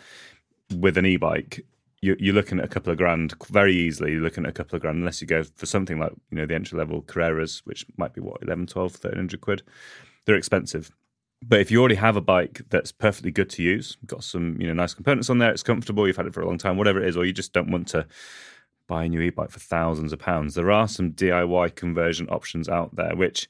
[0.74, 1.64] with an e-bike.
[2.04, 4.10] You're, you're looking at a couple of grand very easily.
[4.10, 6.46] You're looking at a couple of grand unless you go for something like you know
[6.46, 9.62] the entry level Carreras, which might be what 11, 12, 1300 quid.
[10.24, 10.90] They're expensive.
[11.42, 14.66] But if you already have a bike that's perfectly good to use, got some you
[14.66, 17.02] know nice components on there, it's comfortable, you've had it for a long time, whatever
[17.02, 18.06] it is, or you just don't want to
[18.86, 22.94] buy a new e-bike for thousands of pounds, there are some DIY conversion options out
[22.94, 23.48] there, which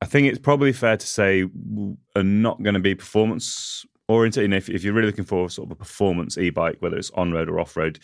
[0.00, 1.44] I think it's probably fair to say
[2.14, 4.44] are not going to be performance oriented.
[4.44, 7.32] And if, if you're really looking for sort of a performance e-bike, whether it's on
[7.32, 7.98] road or off road,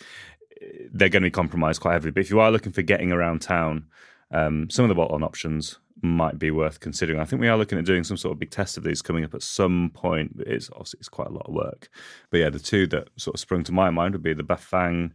[0.91, 2.11] they're going to be compromised quite heavily.
[2.11, 3.85] But if you are looking for getting around town,
[4.31, 7.19] um, some of the bolt-on options might be worth considering.
[7.19, 9.23] I think we are looking at doing some sort of big test of these coming
[9.23, 10.35] up at some point.
[10.45, 11.89] It's obviously it's quite a lot of work.
[12.29, 15.11] But yeah, the two that sort of sprung to my mind would be the Bafang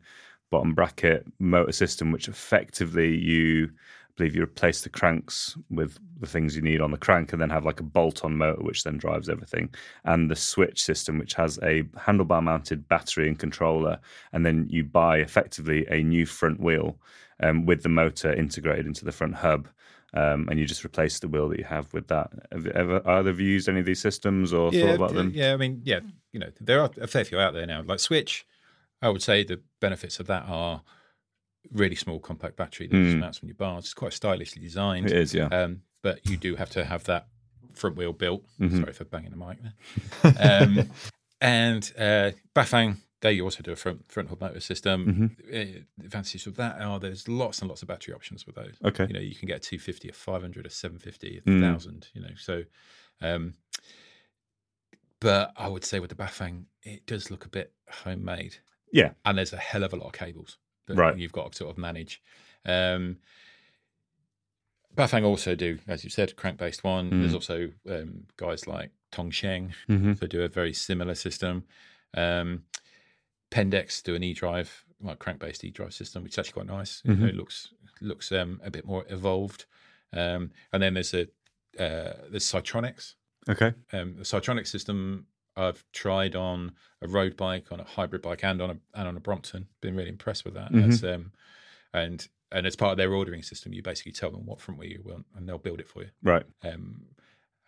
[0.51, 6.27] bottom bracket motor system, which effectively you I believe you replace the cranks with the
[6.27, 8.99] things you need on the crank and then have like a bolt-on motor which then
[8.99, 9.73] drives everything
[10.07, 14.01] and the Swytch system which has a handlebar mounted battery and controller
[14.33, 16.99] and then you buy effectively a new front wheel
[17.45, 19.69] um, with the motor integrated into the front hub
[20.15, 23.03] um, and you just replace the wheel that you have with that have you ever
[23.09, 25.83] either of you used any of these systems or thought about them Yeah, I mean,
[25.85, 26.01] yeah,
[26.33, 27.83] you know, there are a fair few out there now.
[27.83, 28.45] Like Swytch,
[29.03, 30.83] I would say the benefits of that are
[31.73, 33.19] really small compact battery that Mm.
[33.21, 33.85] mounts on your bars.
[33.85, 35.07] It's quite stylishly designed.
[35.11, 35.47] It is, yeah.
[35.47, 37.27] Um, but you do have to have that
[37.75, 38.45] front wheel built.
[38.59, 38.81] Mhm.
[38.81, 40.63] Sorry for banging the mic there.
[40.63, 40.89] um,
[41.41, 45.07] and uh, Bafang, they also do a front front hub motor system.
[45.43, 45.55] Mm-hmm.
[45.55, 48.77] Uh, advantages of that are there's lots and lots of battery options with those.
[48.85, 49.07] Okay.
[49.09, 51.61] You know, you can get a 250, a 500, a 750, a Mm.
[51.63, 52.29] 1000, you know.
[52.37, 52.65] So,
[53.21, 53.55] um,
[55.21, 58.57] but I would say with the Bafang, it does look a bit homemade.
[58.93, 59.11] Yeah.
[59.25, 61.19] And there's a hell of a lot of cables that Right.
[61.19, 62.23] you've got to sort of manage.
[62.65, 63.19] Um,
[64.97, 67.11] Bafang also do, as you said, crank based one.
[67.11, 67.21] Mm.
[67.21, 70.19] There's also um, guys like Tongsheng Mhm.
[70.21, 71.65] who do a very similar system.
[72.15, 72.65] Um,
[73.51, 77.03] Pendix do an e-drive, like crank based e-drive system, which is actually quite nice.
[77.05, 77.69] You know, it looks
[78.01, 79.65] looks um, a bit more evolved.
[80.13, 81.23] Um, and then there's a
[81.79, 83.15] uh, there's Cytronex.
[83.49, 88.45] okay Um, the Cytronex system I've tried on a road bike, on a hybrid bike,
[88.45, 89.69] and on a and on a Brompton.
[89.81, 90.73] Been really impressed with that.
[90.73, 90.89] Mhm.
[90.91, 91.33] That's, um,
[91.93, 94.91] and and as part of their ordering system, you basically tell them what front wheel
[94.91, 96.11] you want, and they'll build it for you.
[96.23, 97.07] right Um,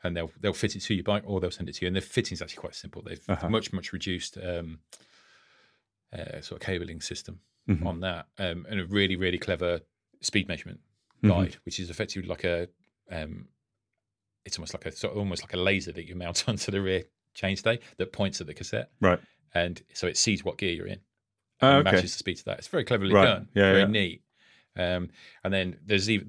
[0.03, 1.89] and they'll they'll fit it to your bike, or they'll send it to you.
[1.89, 3.03] And the fitting's actually quite simple.
[3.03, 3.49] They've Uh-huh.
[3.51, 4.81] much much reduced um,
[6.13, 7.87] uh, sort of cabling system Mhm.
[7.87, 9.81] on that, um, and a really really clever
[10.21, 10.81] speed measurement
[11.23, 11.29] Mhm.
[11.29, 12.69] guide, which is effectively like a
[13.11, 13.49] um,
[14.45, 16.81] it's almost like a sort of almost like a laser that you mount onto the
[16.81, 19.21] rear chainstay that points at the cassette, right
[19.55, 21.01] and so it sees what gear you're in
[21.63, 21.97] Oh, and okay.
[21.97, 22.59] matches the speed to that.
[22.59, 23.25] It's very cleverly Right.
[23.25, 23.87] done, Yeah, very yeah.
[23.89, 24.23] neat.
[24.77, 25.11] Um,
[25.45, 26.27] and then there's even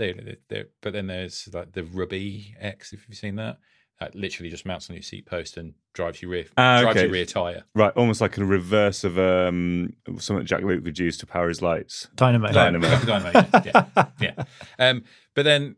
[0.50, 3.60] there, but then there's like the Rubbee X, if you've seen that.
[4.02, 7.06] That literally just mounts on your seat post and drives your rear Ah, drives okay.
[7.06, 7.64] your rear tire.
[7.76, 11.62] Right, almost like a reverse of um, something Jack Luke would use to power his
[11.62, 12.08] lights.
[12.16, 12.52] Dynamo.
[12.52, 12.90] Dynamo.
[13.06, 13.32] Dynamo,
[13.64, 14.44] yeah, yeah, yeah.
[14.80, 15.04] Um,
[15.36, 15.76] but then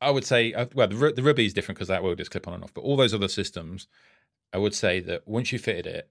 [0.00, 2.30] I would say, uh, well, the, Ru- the Rubbee is different because that will just
[2.30, 2.74] clip on and off.
[2.74, 3.88] But all those other systems,
[4.52, 6.10] I would say that once you fitted it,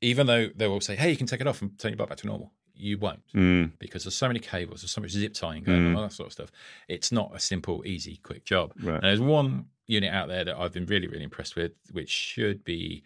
[0.00, 2.08] even though they will say, "Hey, you can take it off and turn your bike
[2.08, 3.72] back to normal," you won't Mm.
[3.78, 5.96] because there's so many cables, there's so much zip tying going on, Mm.
[5.96, 6.52] all that sort of stuff.
[6.88, 8.72] It's not a simple, easy, quick job.
[8.80, 8.94] Right.
[8.94, 12.64] And there's one unit out there that I've been really, really impressed with, which should
[12.64, 13.02] be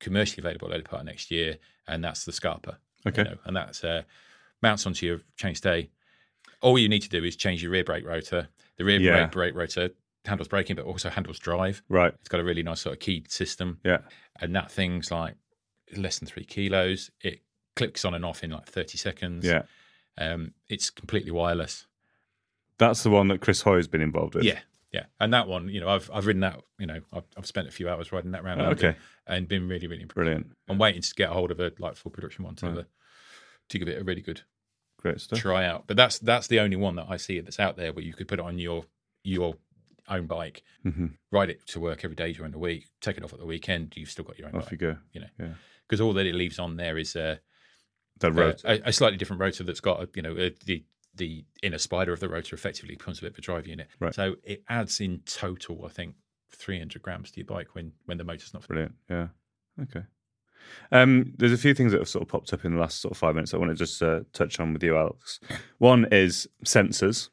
[0.00, 1.58] commercially available early part of next year,
[1.88, 2.76] and that's the Skarper.
[3.04, 3.22] you Okay.
[3.22, 4.02] know, and that's uh,
[4.62, 5.88] mounts onto your chainstay.
[6.60, 8.48] All you need to do is change your rear brake rotor.
[8.76, 9.26] The rear Yeah.
[9.26, 9.90] brake, brake rotor
[10.24, 11.82] handles braking, but also handles drive.
[11.88, 12.12] Right.
[12.14, 13.78] It's got a really nice sort of keyed system.
[13.84, 13.98] Yeah.
[14.40, 15.36] And that thing's like
[15.96, 17.10] less than three kilos.
[17.20, 17.42] It
[17.76, 19.44] clicks on and off in like 30 seconds.
[19.44, 19.62] Yeah.
[20.18, 21.86] Um, it's completely wireless.
[22.78, 24.44] That's the one that Chris Hoy's been involved with.
[24.44, 24.58] Yeah.
[24.92, 25.04] Yeah.
[25.20, 27.70] And that one, you know, I've I've ridden that, you know, I've, I've spent a
[27.70, 28.96] few hours riding that around Oh, okay.
[29.26, 30.14] and been really, really impressed.
[30.24, 30.52] Brilliant.
[30.68, 32.84] I'm waiting to get a hold of a like full production one to, Right.
[33.70, 34.42] to give it a really good
[34.98, 35.38] Great stuff.
[35.38, 35.84] try out.
[35.86, 38.28] But that's that's the only one that I see that's out there where you could
[38.28, 38.84] put it on your
[39.22, 39.56] your
[40.08, 43.32] own bike, hmm ride it to work every day during the week, take it off
[43.34, 43.92] at the weekend.
[43.96, 44.96] You've still got your own Off bike, you go.
[45.12, 45.54] you know, Yeah.
[45.86, 47.36] because all that it leaves on there is uh,
[48.18, 48.62] The road.
[48.64, 52.12] a, a slightly different rotor that's got a, you know a, the the inner spider
[52.12, 53.88] of the rotor effectively becomes a bit of a drive unit.
[53.98, 54.14] Right.
[54.14, 56.14] So it adds in total, I think,
[56.52, 58.66] 300 grams to your bike when when the motor's not.
[58.68, 58.94] Brilliant.
[59.08, 59.28] Yeah.
[59.82, 60.02] Okay.
[60.90, 63.12] Um, there's a few things that have sort of popped up in the last sort
[63.12, 63.54] of five minutes.
[63.54, 65.40] I want to just uh, touch on with you, Alex.
[65.78, 67.30] One is sensors.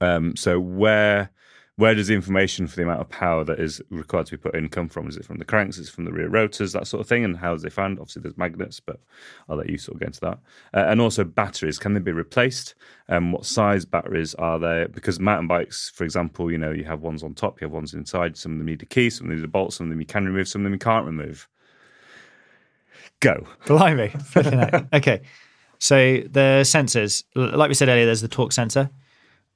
[0.00, 1.30] Um, so where
[1.76, 4.54] where does the information for the amount of power that is required to be put
[4.54, 5.08] in come from?
[5.08, 5.76] Is it from the cranks?
[5.76, 6.72] Is it from the rear rotors?
[6.72, 7.22] That sort of thing.
[7.22, 7.98] And how is it found?
[7.98, 8.98] Obviously, there's magnets, but
[9.46, 10.38] I'll let you sort of get into that.
[10.72, 11.78] Uh, and also batteries.
[11.78, 12.76] Can they be replaced?
[13.10, 14.88] Um, what size batteries are there?
[14.88, 17.92] Because mountain bikes, for example, you know, you have ones on top, you have ones
[17.92, 18.38] inside.
[18.38, 20.00] Some of them need a key, some of them need a bolt, some of them
[20.00, 21.46] you can remove, some of them you can't remove.
[23.20, 23.46] Go.
[23.66, 24.14] Blimey.
[24.94, 25.20] Okay.
[25.78, 28.88] So the sensors, like we said earlier, there's the torque sensor.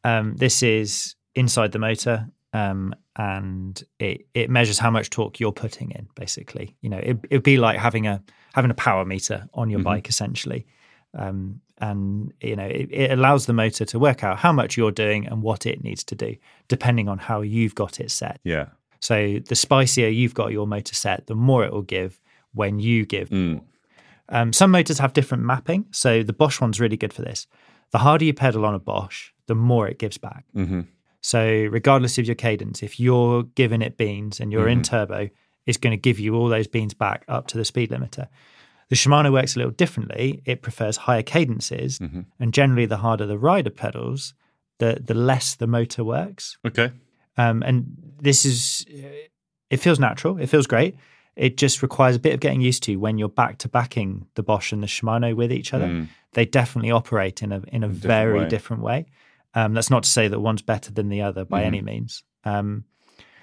[0.05, 5.53] Um, this is inside the motor, um, and it it measures how much torque you're
[5.53, 6.09] putting in.
[6.14, 8.22] Basically, you know, it it'd be like having a
[8.55, 9.85] having a power meter on your Mhm.
[9.85, 10.66] bike, essentially.
[11.14, 14.91] Um, and you know, it, it allows the motor to work out how much you're
[14.93, 16.37] doing and what it needs to do,
[16.68, 18.41] depending on how you've got it set.
[18.45, 18.66] Yeah.
[19.01, 22.20] So the spicier you've got your motor set, the more it will give
[22.53, 23.31] when you give.
[23.31, 23.62] Mm.
[24.28, 25.87] Um, some motors have different mapping.
[25.91, 27.47] So the Bosch one's really good for this.
[27.93, 30.45] The harder you pedal on a Bosch, the more it gives back.
[30.55, 30.83] Mm-hmm.
[31.21, 34.85] So regardless of your cadence, if you're giving it beans and you're in Mhm.
[34.85, 35.29] turbo,
[35.66, 38.29] it's going to give you all those beans back up to the speed limiter.
[38.89, 40.43] The Shimano works a little differently.
[40.47, 42.25] It prefers higher cadences, Mhm.
[42.41, 44.35] and generally, the harder the rider pedals,
[44.79, 46.57] the the less the motor works.
[46.66, 46.91] Okay.
[47.37, 48.85] Um, and this is,
[49.71, 50.39] it feels natural.
[50.39, 50.97] It feels great.
[51.37, 54.43] It just requires a bit of getting used to when you're back to backing the
[54.43, 55.87] Bosch and the Shimano with each other.
[55.87, 56.09] Mm.
[56.33, 58.49] They definitely operate in a in a different very way.
[58.49, 59.07] different way.
[59.55, 61.67] Um, that's not to say that one's better than the other by Mhm.
[61.67, 62.23] any means.
[62.45, 62.85] Um,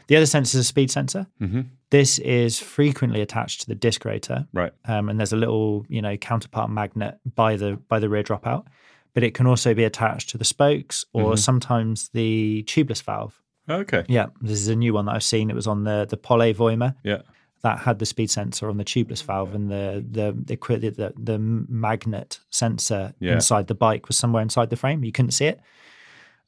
[0.07, 1.27] the other sensor is a speed sensor.
[1.41, 1.61] Mm-hmm.
[1.89, 4.71] This is frequently attached to the disc rotor, Right.
[4.85, 8.65] um, and there's a little you know counterpart magnet by the by the rear dropout.
[9.13, 11.39] But it can also be attached to the spokes or Mhm.
[11.39, 13.41] sometimes the tubeless valve.
[13.69, 14.05] Okay.
[14.07, 15.49] Yeah, this is a new one that I've seen.
[15.49, 17.21] It was on the the Pole Voima Yeah.
[17.63, 21.13] that had the speed sensor on the tubeless valve, and the the the the, the,
[21.17, 23.33] the magnet sensor Yeah.
[23.33, 25.03] inside the bike was somewhere inside the frame.
[25.03, 25.59] You couldn't see it.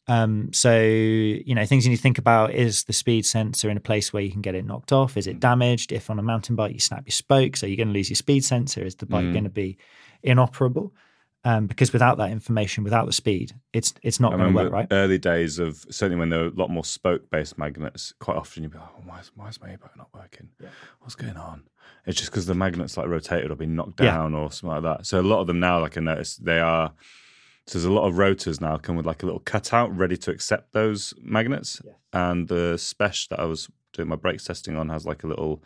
[0.08, 3.78] Um, so you know things you need to think about is the speed sensor in
[3.78, 5.18] a place where you can get it knocked off.
[5.18, 5.32] Is Mm.
[5.32, 5.92] it damaged?
[5.92, 8.16] If on a mountain bike you snap your spoke, so you're going to lose your
[8.16, 8.82] speed sensor.
[8.84, 9.34] Is the bike Mm.
[9.34, 9.78] going to be
[10.24, 10.94] inoperable?
[11.46, 14.88] Um, because without that information, without the speed, it's it's not going to work, right?
[14.92, 18.14] early days of certainly when there were a lot more spoke-based magnets.
[18.20, 20.50] Quite often you'd be like, oh, "Why is, why is my e-bike not working?
[21.00, 21.64] What's going on?"
[22.06, 24.12] It's just because the magnets like rotated or been knocked Yeah.
[24.12, 25.06] down or something like that.
[25.06, 26.94] So a lot of them now, like I noticed, they are.
[27.70, 30.32] So there's a lot of rotors now come with like a little cutout ready to
[30.32, 31.80] accept those magnets,
[32.12, 35.64] and the Spesh that I was doing my brakes testing on has like a little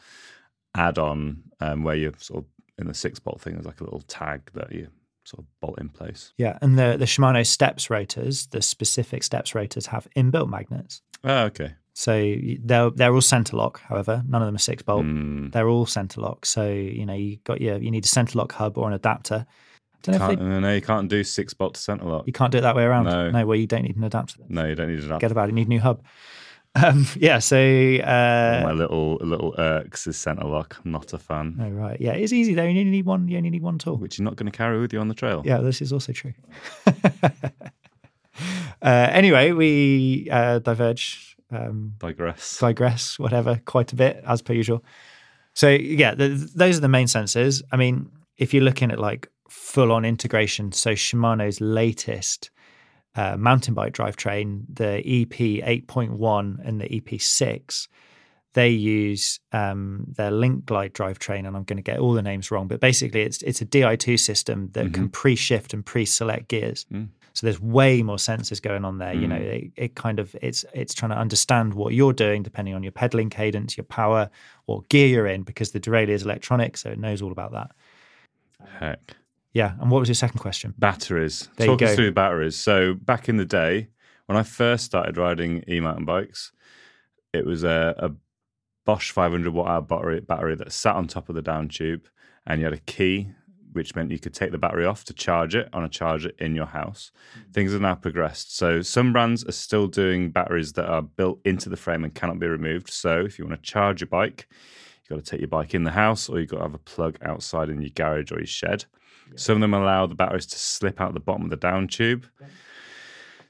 [0.76, 3.54] add-on um, where you're sort of in the six bolt thing.
[3.54, 4.89] There's like a little tag that you
[5.24, 6.34] sort of bolt in place.
[6.38, 11.01] Yeah, and the the Shimano STEPS rotors, the specific STEPS rotors have inbuilt magnets.
[11.24, 11.76] Oh, okay.
[11.93, 12.36] So
[12.66, 13.80] they're they're all center lock.
[13.80, 15.06] However, none of them are six bolt.
[15.06, 15.54] Mm.
[15.54, 16.45] They're all center lock.
[16.45, 19.45] So you know you got your you need a center lock hub or an adapter.
[20.04, 22.28] Don't know if they, no, you can't do six bolt to center lock.
[22.28, 23.06] you can't do it that way around.
[23.06, 23.32] No.
[23.32, 24.36] no well you don't need an adapter.
[24.49, 25.20] No, you don't need an adapter.
[25.22, 25.54] Get about it.
[25.54, 26.04] You need a new hub.
[26.76, 27.38] Um, yeah.
[27.38, 30.78] So uh, My little little Irks is center lock.
[30.84, 31.60] I'm not a fan.
[31.62, 32.01] oh, right.
[32.01, 32.64] Yeah, it's easy though.
[32.64, 33.28] You only need one.
[33.28, 33.97] You only need one tool.
[33.97, 35.43] Which you're not going to carry with you on the trail.
[35.45, 36.34] Yeah, this is also true.
[36.88, 37.30] uh,
[38.82, 42.58] anyway, we uh, diverge, um, Digress.
[42.60, 44.84] digress, whatever, quite a bit as per usual.
[45.54, 47.62] So yeah, the, those are the main sensors.
[47.72, 52.49] I mean, if you're looking at like full-on integration, so Shimano's latest
[53.16, 55.30] uh, mountain bike drivetrain, the EP
[55.88, 57.88] 8.1 and the EP 6,
[58.54, 62.49] they use um, their Link Glide drivetrain, and I'm going to get all the names
[62.51, 66.86] wrong, but basically it's it's a Di2 system that can pre-shift and pre-select gears.
[66.91, 67.10] Mm.
[67.34, 69.14] So there's way more sensors going on there.
[69.14, 69.64] You know, Mm.
[69.66, 72.91] it, it kind of it's it's trying to understand what you're doing depending on your
[72.91, 74.30] pedaling cadence, your power,
[74.66, 77.72] what gear you're in, because the derailleur is electronic, so it knows all about that.
[78.80, 79.16] Heck.
[79.54, 79.74] Yeah.
[79.80, 80.74] And what was your second question?
[80.78, 81.49] Batteries.
[81.58, 82.56] There Talk us through batteries.
[82.56, 83.89] So back in the day,
[84.26, 86.51] when I first started riding e-mountain bikes,
[87.34, 88.12] it was a, a
[88.86, 92.08] Bosch 500 watt hour battery, battery that sat on top of the down tube,
[92.45, 93.30] and you had a key,
[93.72, 96.56] which meant you could take the battery off to charge it on a charger in
[96.56, 97.12] your house.
[97.38, 97.54] Mm.
[97.54, 98.56] Things have now progressed.
[98.56, 102.39] So some brands are still doing batteries that are built into the frame and cannot
[102.39, 102.89] be removed.
[102.89, 104.47] So if you want to charge your bike,
[105.14, 107.18] got to take your bike in the house, or you've got to have a plug
[107.22, 108.86] outside in your garage or your shed.
[109.36, 112.26] Some of them allow the batteries to slip out the bottom of the down tube.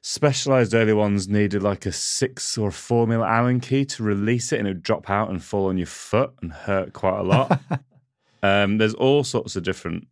[0.02, 4.60] Specialized early ones needed like a six or four mil Allen key to release it,
[4.60, 7.62] and it would drop out and fall on your foot and hurt quite a lot.
[8.44, 10.08] um, there's all sorts of different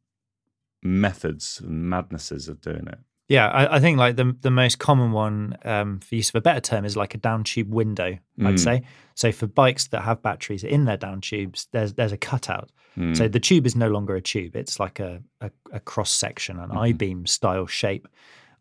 [0.82, 2.99] methods and madnesses of doing it.
[3.32, 6.42] Yeah, I, I think like the the most common one, um, for use of a
[6.42, 8.18] better term, is like a down tube window.
[8.38, 8.48] Mm.
[8.48, 8.82] I'd say.
[9.16, 12.70] So for bikes that have batteries in their down tubes, there's there's a cutout.
[12.98, 13.16] Mm.
[13.16, 16.60] So the tube is no longer a tube; it's like a a, a cross section,
[16.60, 16.78] an Mm-hmm.
[16.78, 18.08] I beam style shape,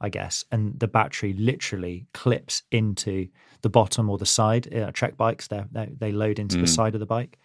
[0.01, 0.45] I guess.
[0.53, 3.27] And the battery literally clips into
[3.63, 4.73] the bottom or the side.
[4.73, 5.65] Uh, Trek bikes, they
[5.99, 6.77] they load into the Mm.
[6.77, 7.39] side of the bike.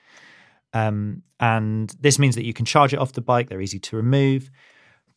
[0.74, 3.50] Um, and this means that you can charge it off the bike.
[3.50, 4.52] They're easy to remove.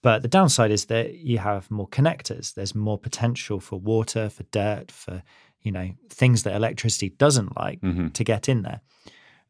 [0.02, 2.54] But the downside is that you have more connectors.
[2.54, 5.22] There's more potential for water, for dirt, for
[5.62, 8.12] you know things that electricity doesn't like Mhm.
[8.12, 8.80] to get in there.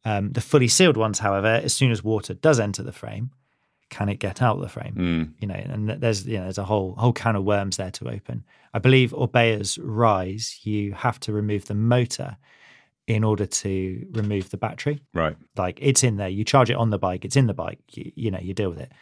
[0.05, 3.30] Um, the fully sealed ones, however, as soon as water does enter the frame,
[3.90, 4.94] can it get out the frame?
[4.94, 5.32] Mm.
[5.40, 8.09] You know, and there's you know there's a whole whole can of worms there to
[8.09, 8.44] open.
[8.72, 12.36] I believe Orbea's Rise, you have to remove the motor
[13.07, 15.01] in order to remove the battery.
[15.14, 15.36] Right.
[15.57, 16.28] Like it's in there.
[16.28, 17.24] You charge it on the bike.
[17.24, 17.80] It's in the bike.
[17.92, 18.92] You, you know, you deal with it.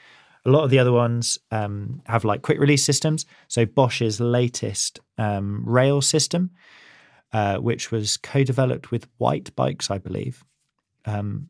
[0.46, 3.26] A lot of the other ones um, have like quick release systems.
[3.48, 6.50] So Bosch's latest um, rail system,
[7.32, 10.44] uh, which was co-developed with Whyte Bikes, I believe.
[11.04, 11.48] Um,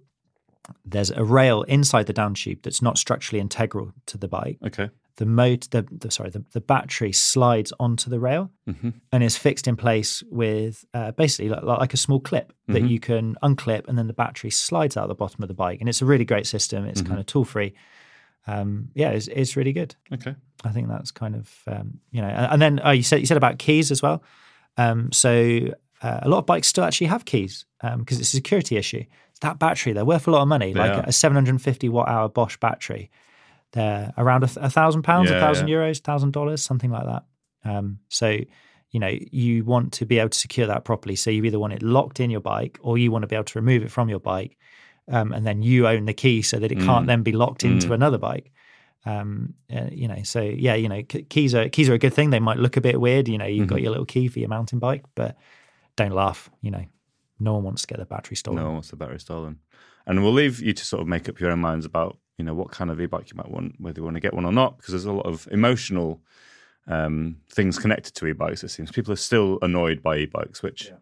[0.84, 4.58] there's a rail inside the down tube that's not structurally integral to the bike.
[4.66, 4.90] Okay.
[5.16, 9.36] The mode, the, the sorry, the, the battery slides onto the rail hmm and is
[9.36, 12.90] fixed in place with uh, basically like, like a small clip that Mhm.
[12.90, 15.80] you can unclip, and then the battery slides out the bottom of the bike.
[15.80, 16.84] And it's a really great system.
[16.84, 17.06] It's Mhm.
[17.08, 17.74] kind of tool free.
[18.46, 19.94] Um, yeah, it's, it's really good.
[20.12, 20.34] Okay.
[20.64, 23.26] I think that's kind of um, you know, and, and then oh, you said you
[23.26, 24.22] said about keys as well.
[24.76, 25.60] Um, so
[26.02, 27.64] uh, a lot of bikes still actually have keys
[27.98, 29.04] because it's a security issue.
[29.42, 30.72] That battery, they're worth a lot of money.
[30.72, 31.08] They like are.
[31.08, 33.10] a 750 watt hour Bosch battery,
[33.72, 35.76] they're around a, a thousand pounds, a thousand yeah.
[35.76, 37.24] euros, thousand dollars, something like that.
[37.64, 38.38] Um, so
[38.90, 41.16] you know you want to be able to secure that properly.
[41.16, 43.44] So you either want it locked in your bike, or you want to be able
[43.44, 44.56] to remove it from your bike,
[45.08, 47.06] um, and then you own the key so that it can't Mm.
[47.08, 47.94] then be locked into Mm.
[47.94, 48.50] another bike.
[49.04, 52.12] Um, uh, you know, so yeah, you know, k- keys are keys are a good
[52.14, 52.30] thing.
[52.30, 53.28] They might look a bit weird.
[53.28, 53.82] You know, you've got Mhm.
[53.82, 55.36] your little key for your mountain bike, but
[55.94, 56.50] don't laugh.
[56.60, 56.84] You know,
[57.38, 58.56] no one wants to get their battery stolen.
[58.58, 59.60] No, one wants the battery stolen?
[60.06, 62.54] And we'll leave you to sort of make up your own minds about you know
[62.54, 64.76] what kind of e-bike you might want, whether you want to get one or not,
[64.76, 66.20] because there's a lot of emotional
[66.88, 68.62] um, things connected to e-bikes.
[68.62, 70.92] It seems people are still annoyed by e-bikes, which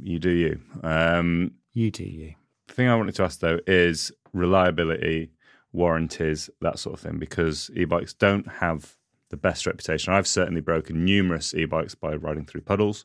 [0.00, 0.60] you do you.
[0.82, 2.34] Um, You do you.
[2.68, 5.30] The thing I wanted to ask though is reliability,
[5.72, 8.96] warranties, that sort of thing, because e-bikes don't have
[9.30, 10.12] the best reputation.
[10.12, 13.04] I've certainly broken numerous e-bikes by riding through puddles.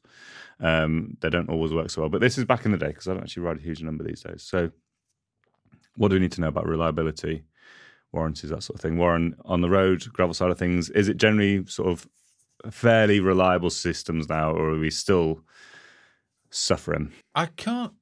[0.60, 3.08] Um, they don't always work so well, but this is back in the day because
[3.08, 4.44] I don't actually ride a huge number these days.
[4.44, 4.72] So,
[5.96, 7.44] what do we need to know about reliability,
[8.12, 8.98] warranties, that sort of thing?
[8.98, 12.08] Warren, on the road, gravel side of things, is it generally sort of
[12.72, 15.42] fairly reliable systems now, or are we still
[16.50, 17.12] suffering?
[17.36, 17.94] I can't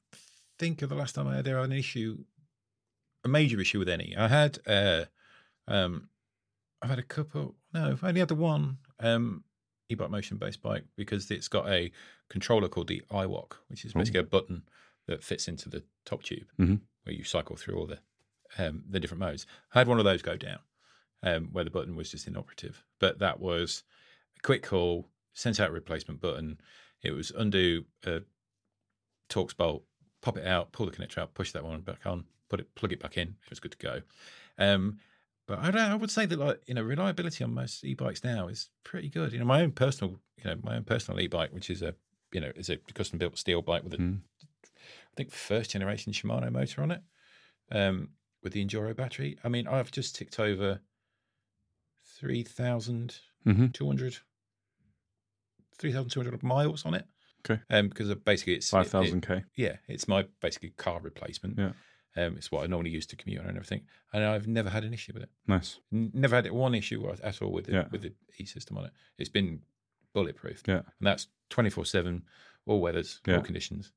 [0.59, 2.23] think of the last time I had an issue,
[3.23, 4.15] a major issue with any.
[4.15, 5.05] I had, uh,
[5.67, 6.09] um,
[6.81, 7.55] I've had a couple.
[7.73, 9.43] No, I've only had the one um,
[9.91, 11.91] ebikemotion based bike because it's got a
[12.29, 14.63] controller called the iWoc, which is basically a button
[15.07, 16.81] that fits into the top tube Mhm.
[17.03, 17.99] where you cycle through all the
[18.57, 19.45] um, the different modes.
[19.73, 20.59] I had one of those go down
[21.21, 23.83] um, where the button was just inoperative, but that was
[24.37, 26.59] a quick call, sent out a replacement button.
[27.01, 28.21] It was undo a
[29.29, 29.83] Torx bolt,
[30.27, 32.91] pop it out, pull the connector out, push that one back on, put it, plug
[32.91, 33.29] it back in.
[33.29, 34.01] It was good to go.
[34.57, 34.99] Um,
[35.47, 38.69] but I, I would say that like you know reliability on most e-bikes now is
[38.83, 39.31] pretty good.
[39.31, 41.95] You know my own personal you know my own personal e-bike, which is a
[42.33, 44.19] you know is a custom built steel bike with a Mm.
[44.73, 47.01] I think first generation Shimano motor on it,
[47.71, 48.09] um,
[48.43, 49.37] with the Enduro battery.
[49.45, 50.81] I mean I've just ticked over
[52.03, 53.73] three thousand Mhm.
[53.73, 54.17] two hundred.
[55.79, 57.05] 3,200 miles on it.
[57.49, 57.61] Okay.
[57.69, 59.43] Um, because basically it's it- it- 5,000k.
[59.55, 61.57] yeah, it's my basically car replacement.
[61.57, 61.71] Yeah.
[62.15, 63.81] Um, it's what I normally use to commute and everything,
[64.11, 65.29] and I've never had an issue with it.
[65.47, 65.79] Nice.
[65.91, 67.87] Never had one issue at all with the, Yeah.
[67.91, 68.91] with the e system on it.
[69.19, 69.61] It's been
[70.13, 70.63] bulletproof.
[70.67, 70.77] Yeah.
[70.77, 72.23] and that's twenty four seven,
[72.65, 73.35] all weathers, Yeah.
[73.35, 73.91] all conditions.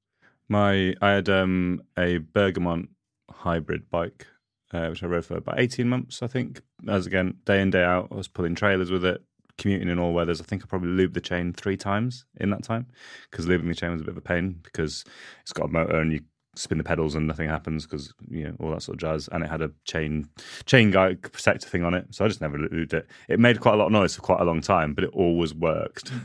[0.48, 2.90] My I had um, a Bergamont
[3.30, 4.26] hybrid bike,
[4.72, 6.22] uh, which I rode for about eighteen months.
[6.22, 9.22] I think as again day in day out, I was pulling trailers with it,
[9.60, 10.40] commuting in all weathers.
[10.40, 12.86] I think I probably lubed the chain three times in that time
[13.30, 15.04] because lubing the chain was a bit of a pain because
[15.42, 16.20] it's got a motor and you
[16.56, 19.28] spin the pedals and nothing happens because you know all that sort of jazz.
[19.30, 20.28] And it had a chain
[20.66, 23.06] chain guide protector thing on it, so I just never lubed it.
[23.28, 25.54] It made quite a lot of noise for quite a long time, but it always
[25.54, 26.10] worked.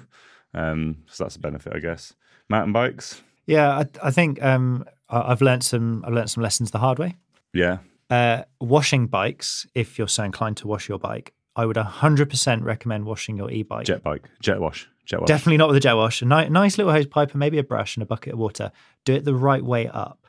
[0.53, 2.13] Um, so that's a benefit, I guess.
[2.47, 6.01] Mountain bikes, Yeah, I, I think um, I- I've learned some.
[6.07, 7.17] I've learned some lessons the hard way.
[7.53, 7.79] yeah.
[8.09, 13.05] Uh, washing bikes, if you're so inclined to wash your bike, I would 100% recommend
[13.05, 13.85] washing your e-bike.
[13.85, 15.27] Jet bike, jet wash, jet wash.
[15.27, 16.21] Definitely not with a jet wash.
[16.21, 18.71] A ni- nice little hose pipe and maybe a brush and a bucket of water.
[19.05, 20.19] Do it the right way up.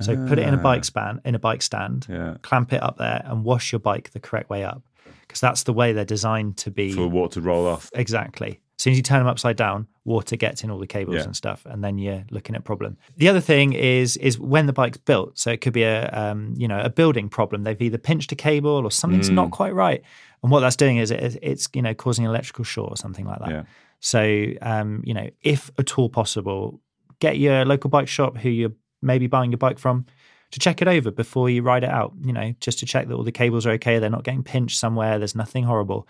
[0.00, 0.62] So put it in a Ah.
[0.62, 2.34] bike span, in a bike stand, Yeah.
[2.42, 4.82] clamp it up there, and wash your bike the correct way up.
[5.28, 6.92] because that's the way they're designed to be.
[6.92, 7.90] For water to roll off.
[7.94, 8.60] Exactly.
[8.76, 11.24] As soon as you turn them upside down, water gets in all the cables Yeah.
[11.24, 12.96] and stuff, and then you're looking at problem.
[13.18, 15.36] The other thing is is when the bike's built.
[15.38, 17.64] So it could be a um, you know a building problem.
[17.64, 19.34] They've either pinched a cable or something's Mm.
[19.34, 20.02] not quite right,
[20.42, 23.26] and what that's doing is it, it's you know causing an electrical short or something
[23.26, 23.50] like that.
[23.50, 23.62] Yeah.
[24.00, 24.20] So
[24.62, 26.80] um, you know if at all possible,
[27.18, 30.06] get your local bike shop who you're maybe buying your bike from
[30.52, 32.12] to check it over before you ride it out.
[32.22, 33.98] You know just to check that all the cables are okay.
[33.98, 35.18] They're not getting pinched somewhere.
[35.18, 36.06] There's nothing horrible.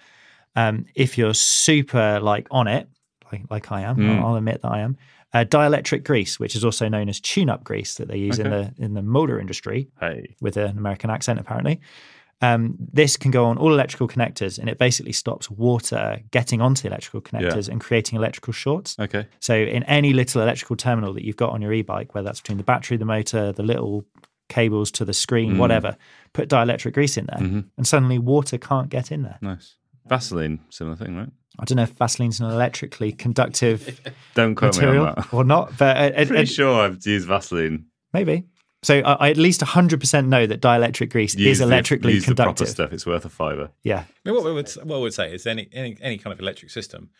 [0.55, 2.89] Um, if you're super like on it,
[3.33, 4.21] like like I am, Mm.
[4.23, 4.97] I'll admit that I am.
[5.35, 8.73] Uh, dielectric grease, which is also known as tune-up grease, that they use in the
[8.79, 10.37] in the motor industry, Hey.
[10.41, 11.81] with an American accent apparently.
[12.43, 16.83] Um, this can go on all electrical connectors, and it basically stops water getting onto
[16.83, 18.95] the electrical connectors and creating electrical shorts.
[18.99, 19.27] Okay.
[19.41, 22.59] So, in any little electrical terminal that you've got on your e-bike, whether that's between
[22.59, 24.05] the battery, the motor, the little
[24.51, 25.59] cables to the screen, Mm.
[25.59, 25.97] whatever,
[26.35, 27.65] put dielectric grease in there, Mhm.
[27.79, 29.39] and suddenly water can't get in there.
[29.41, 29.77] Nice.
[30.07, 31.31] Vaseline, similar thing, right?
[31.59, 34.01] I don't know if Vaseline's an electrically conductive
[34.35, 35.33] Don't quote material me on that.
[35.33, 37.87] or not, but uh, uh, Pretty uh, sure I've used Vaseline.
[38.13, 38.45] maybe.
[38.83, 42.27] So I, I at least 100% know that dielectric grease Use is the- electrically use
[42.27, 42.69] the proper conductive.
[42.69, 42.93] stuff.
[42.93, 43.71] It's worth a fiver.
[43.83, 44.01] Yeah.
[44.01, 46.39] I mean, what we would what we would say is any any, any kind of
[46.41, 47.11] electric system,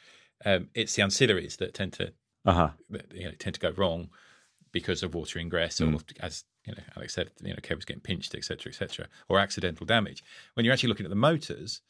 [0.45, 2.13] um, it's the ancillaries that tend to
[2.45, 2.71] Uh huh.
[2.91, 4.11] that, you know tend to go wrong
[4.71, 8.35] because of water ingress or as you know Alex said, you know cables getting pinched,
[8.35, 10.23] etc., etc., or accidental damage.
[10.55, 11.81] When you're actually looking at the motors,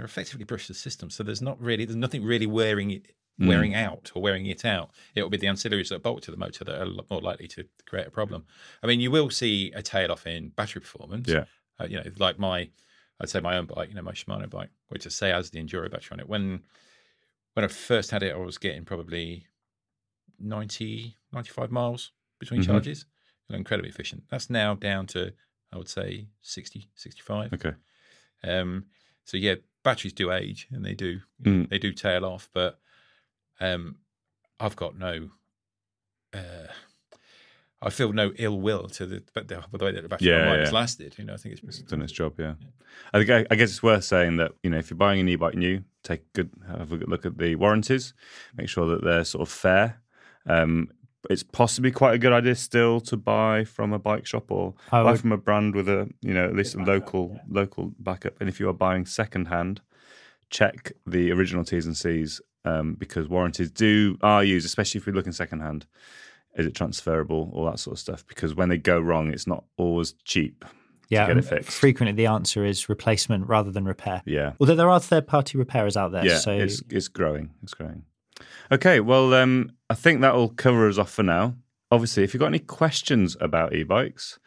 [0.00, 3.46] they're effectively brushless systems, so there's not really there's nothing really wearing it Mm.
[3.48, 4.90] wearing out or wearing it out.
[5.14, 7.64] It will be the ancillaries that bolt to the motor that are more likely to
[7.86, 8.44] create a problem.
[8.82, 11.26] I mean, you will see a tail off in battery performance.
[11.28, 11.44] Yeah.
[11.78, 12.68] Uh, you know, like my,
[13.18, 15.58] I'd say my own bike, you know, my Shimano bike, which I say has the
[15.62, 16.28] enduro battery on it.
[16.28, 16.64] When
[17.54, 19.46] when I first had it, I was getting probably
[20.38, 22.66] 90, 95 miles between Mhm.
[22.66, 23.06] charges.
[23.48, 24.24] Incredibly efficient.
[24.28, 25.32] That's now down to,
[25.72, 27.52] I would say, 60, 65.
[27.54, 27.74] Okay.
[28.42, 28.86] Um,
[29.24, 31.68] so yeah, batteries do age and they do Mm.
[31.70, 32.78] they do tail off, but
[33.60, 33.96] um,
[34.58, 35.30] I've got no.
[36.32, 36.68] Uh,
[37.82, 40.52] I feel no ill will to the but the, the way that the battery Yeah,
[40.52, 40.60] yeah.
[40.60, 41.14] has lasted.
[41.18, 42.54] You know, I think it's done its job, yeah.
[43.14, 45.28] I think I, I guess it's worth saying that you know if you're buying an
[45.28, 48.12] e-bike new, take a good have a good look at the warranties,
[48.54, 50.02] make sure that they're sort of fair.
[50.46, 50.90] Um,
[51.28, 55.02] it's possibly quite a good idea still to buy from a bike shop or I
[55.02, 58.40] buy would- from a brand with a you know at least a local local backup.
[58.40, 59.80] And if you are buying second hand,
[60.48, 65.12] check the original T's and C's um, because warranties do are used, especially if we're
[65.14, 65.86] looking second hand.
[66.56, 67.50] Is it transferable?
[67.54, 68.26] All that sort of stuff.
[68.26, 70.64] Because when they go wrong, it's not always cheap
[71.08, 71.26] Yeah.
[71.26, 71.70] to get it fixed.
[71.78, 74.20] Frequently, the answer is replacement rather than repair.
[74.26, 74.54] Yeah.
[74.58, 76.26] Although there are third party repairers out there.
[76.26, 77.50] yeah, so it's it's growing.
[77.62, 78.02] It's growing.
[78.72, 81.56] Okay, well, um, I think that will cover us off for now.
[81.90, 84.38] Obviously, if you've got any questions about e-bikes,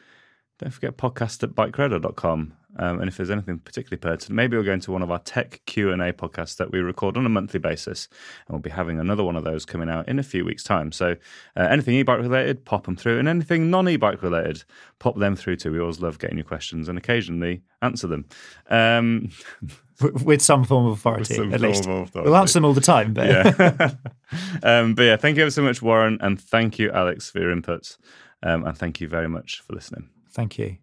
[0.57, 2.53] don't forget podcast at bikeradar.com.
[2.77, 5.61] Um, and if there's anything particularly pertinent, maybe we'll go into one of our tech
[5.65, 8.07] Q&A podcasts that we record on a monthly basis.
[8.47, 10.91] And we'll be having another one of those coming out in a few weeks' time.
[10.91, 11.15] So
[11.55, 13.19] uh, anything e-bike related, pop them through.
[13.19, 14.63] And anything non-e-bike related,
[14.99, 15.71] pop them through too.
[15.71, 18.25] We always love getting your questions and occasionally answer them.
[18.69, 19.29] Um,
[20.23, 21.83] with some form of authority, at least.
[21.83, 22.11] authority.
[22.15, 23.91] We'll answer them all the time, but yeah.
[24.63, 27.55] um, but yeah, thank you ever so much, Warren, and thank you, Alex, for your
[27.55, 27.97] inputs.
[28.41, 30.09] Um, and thank you very much for listening.
[30.31, 30.82] thank you.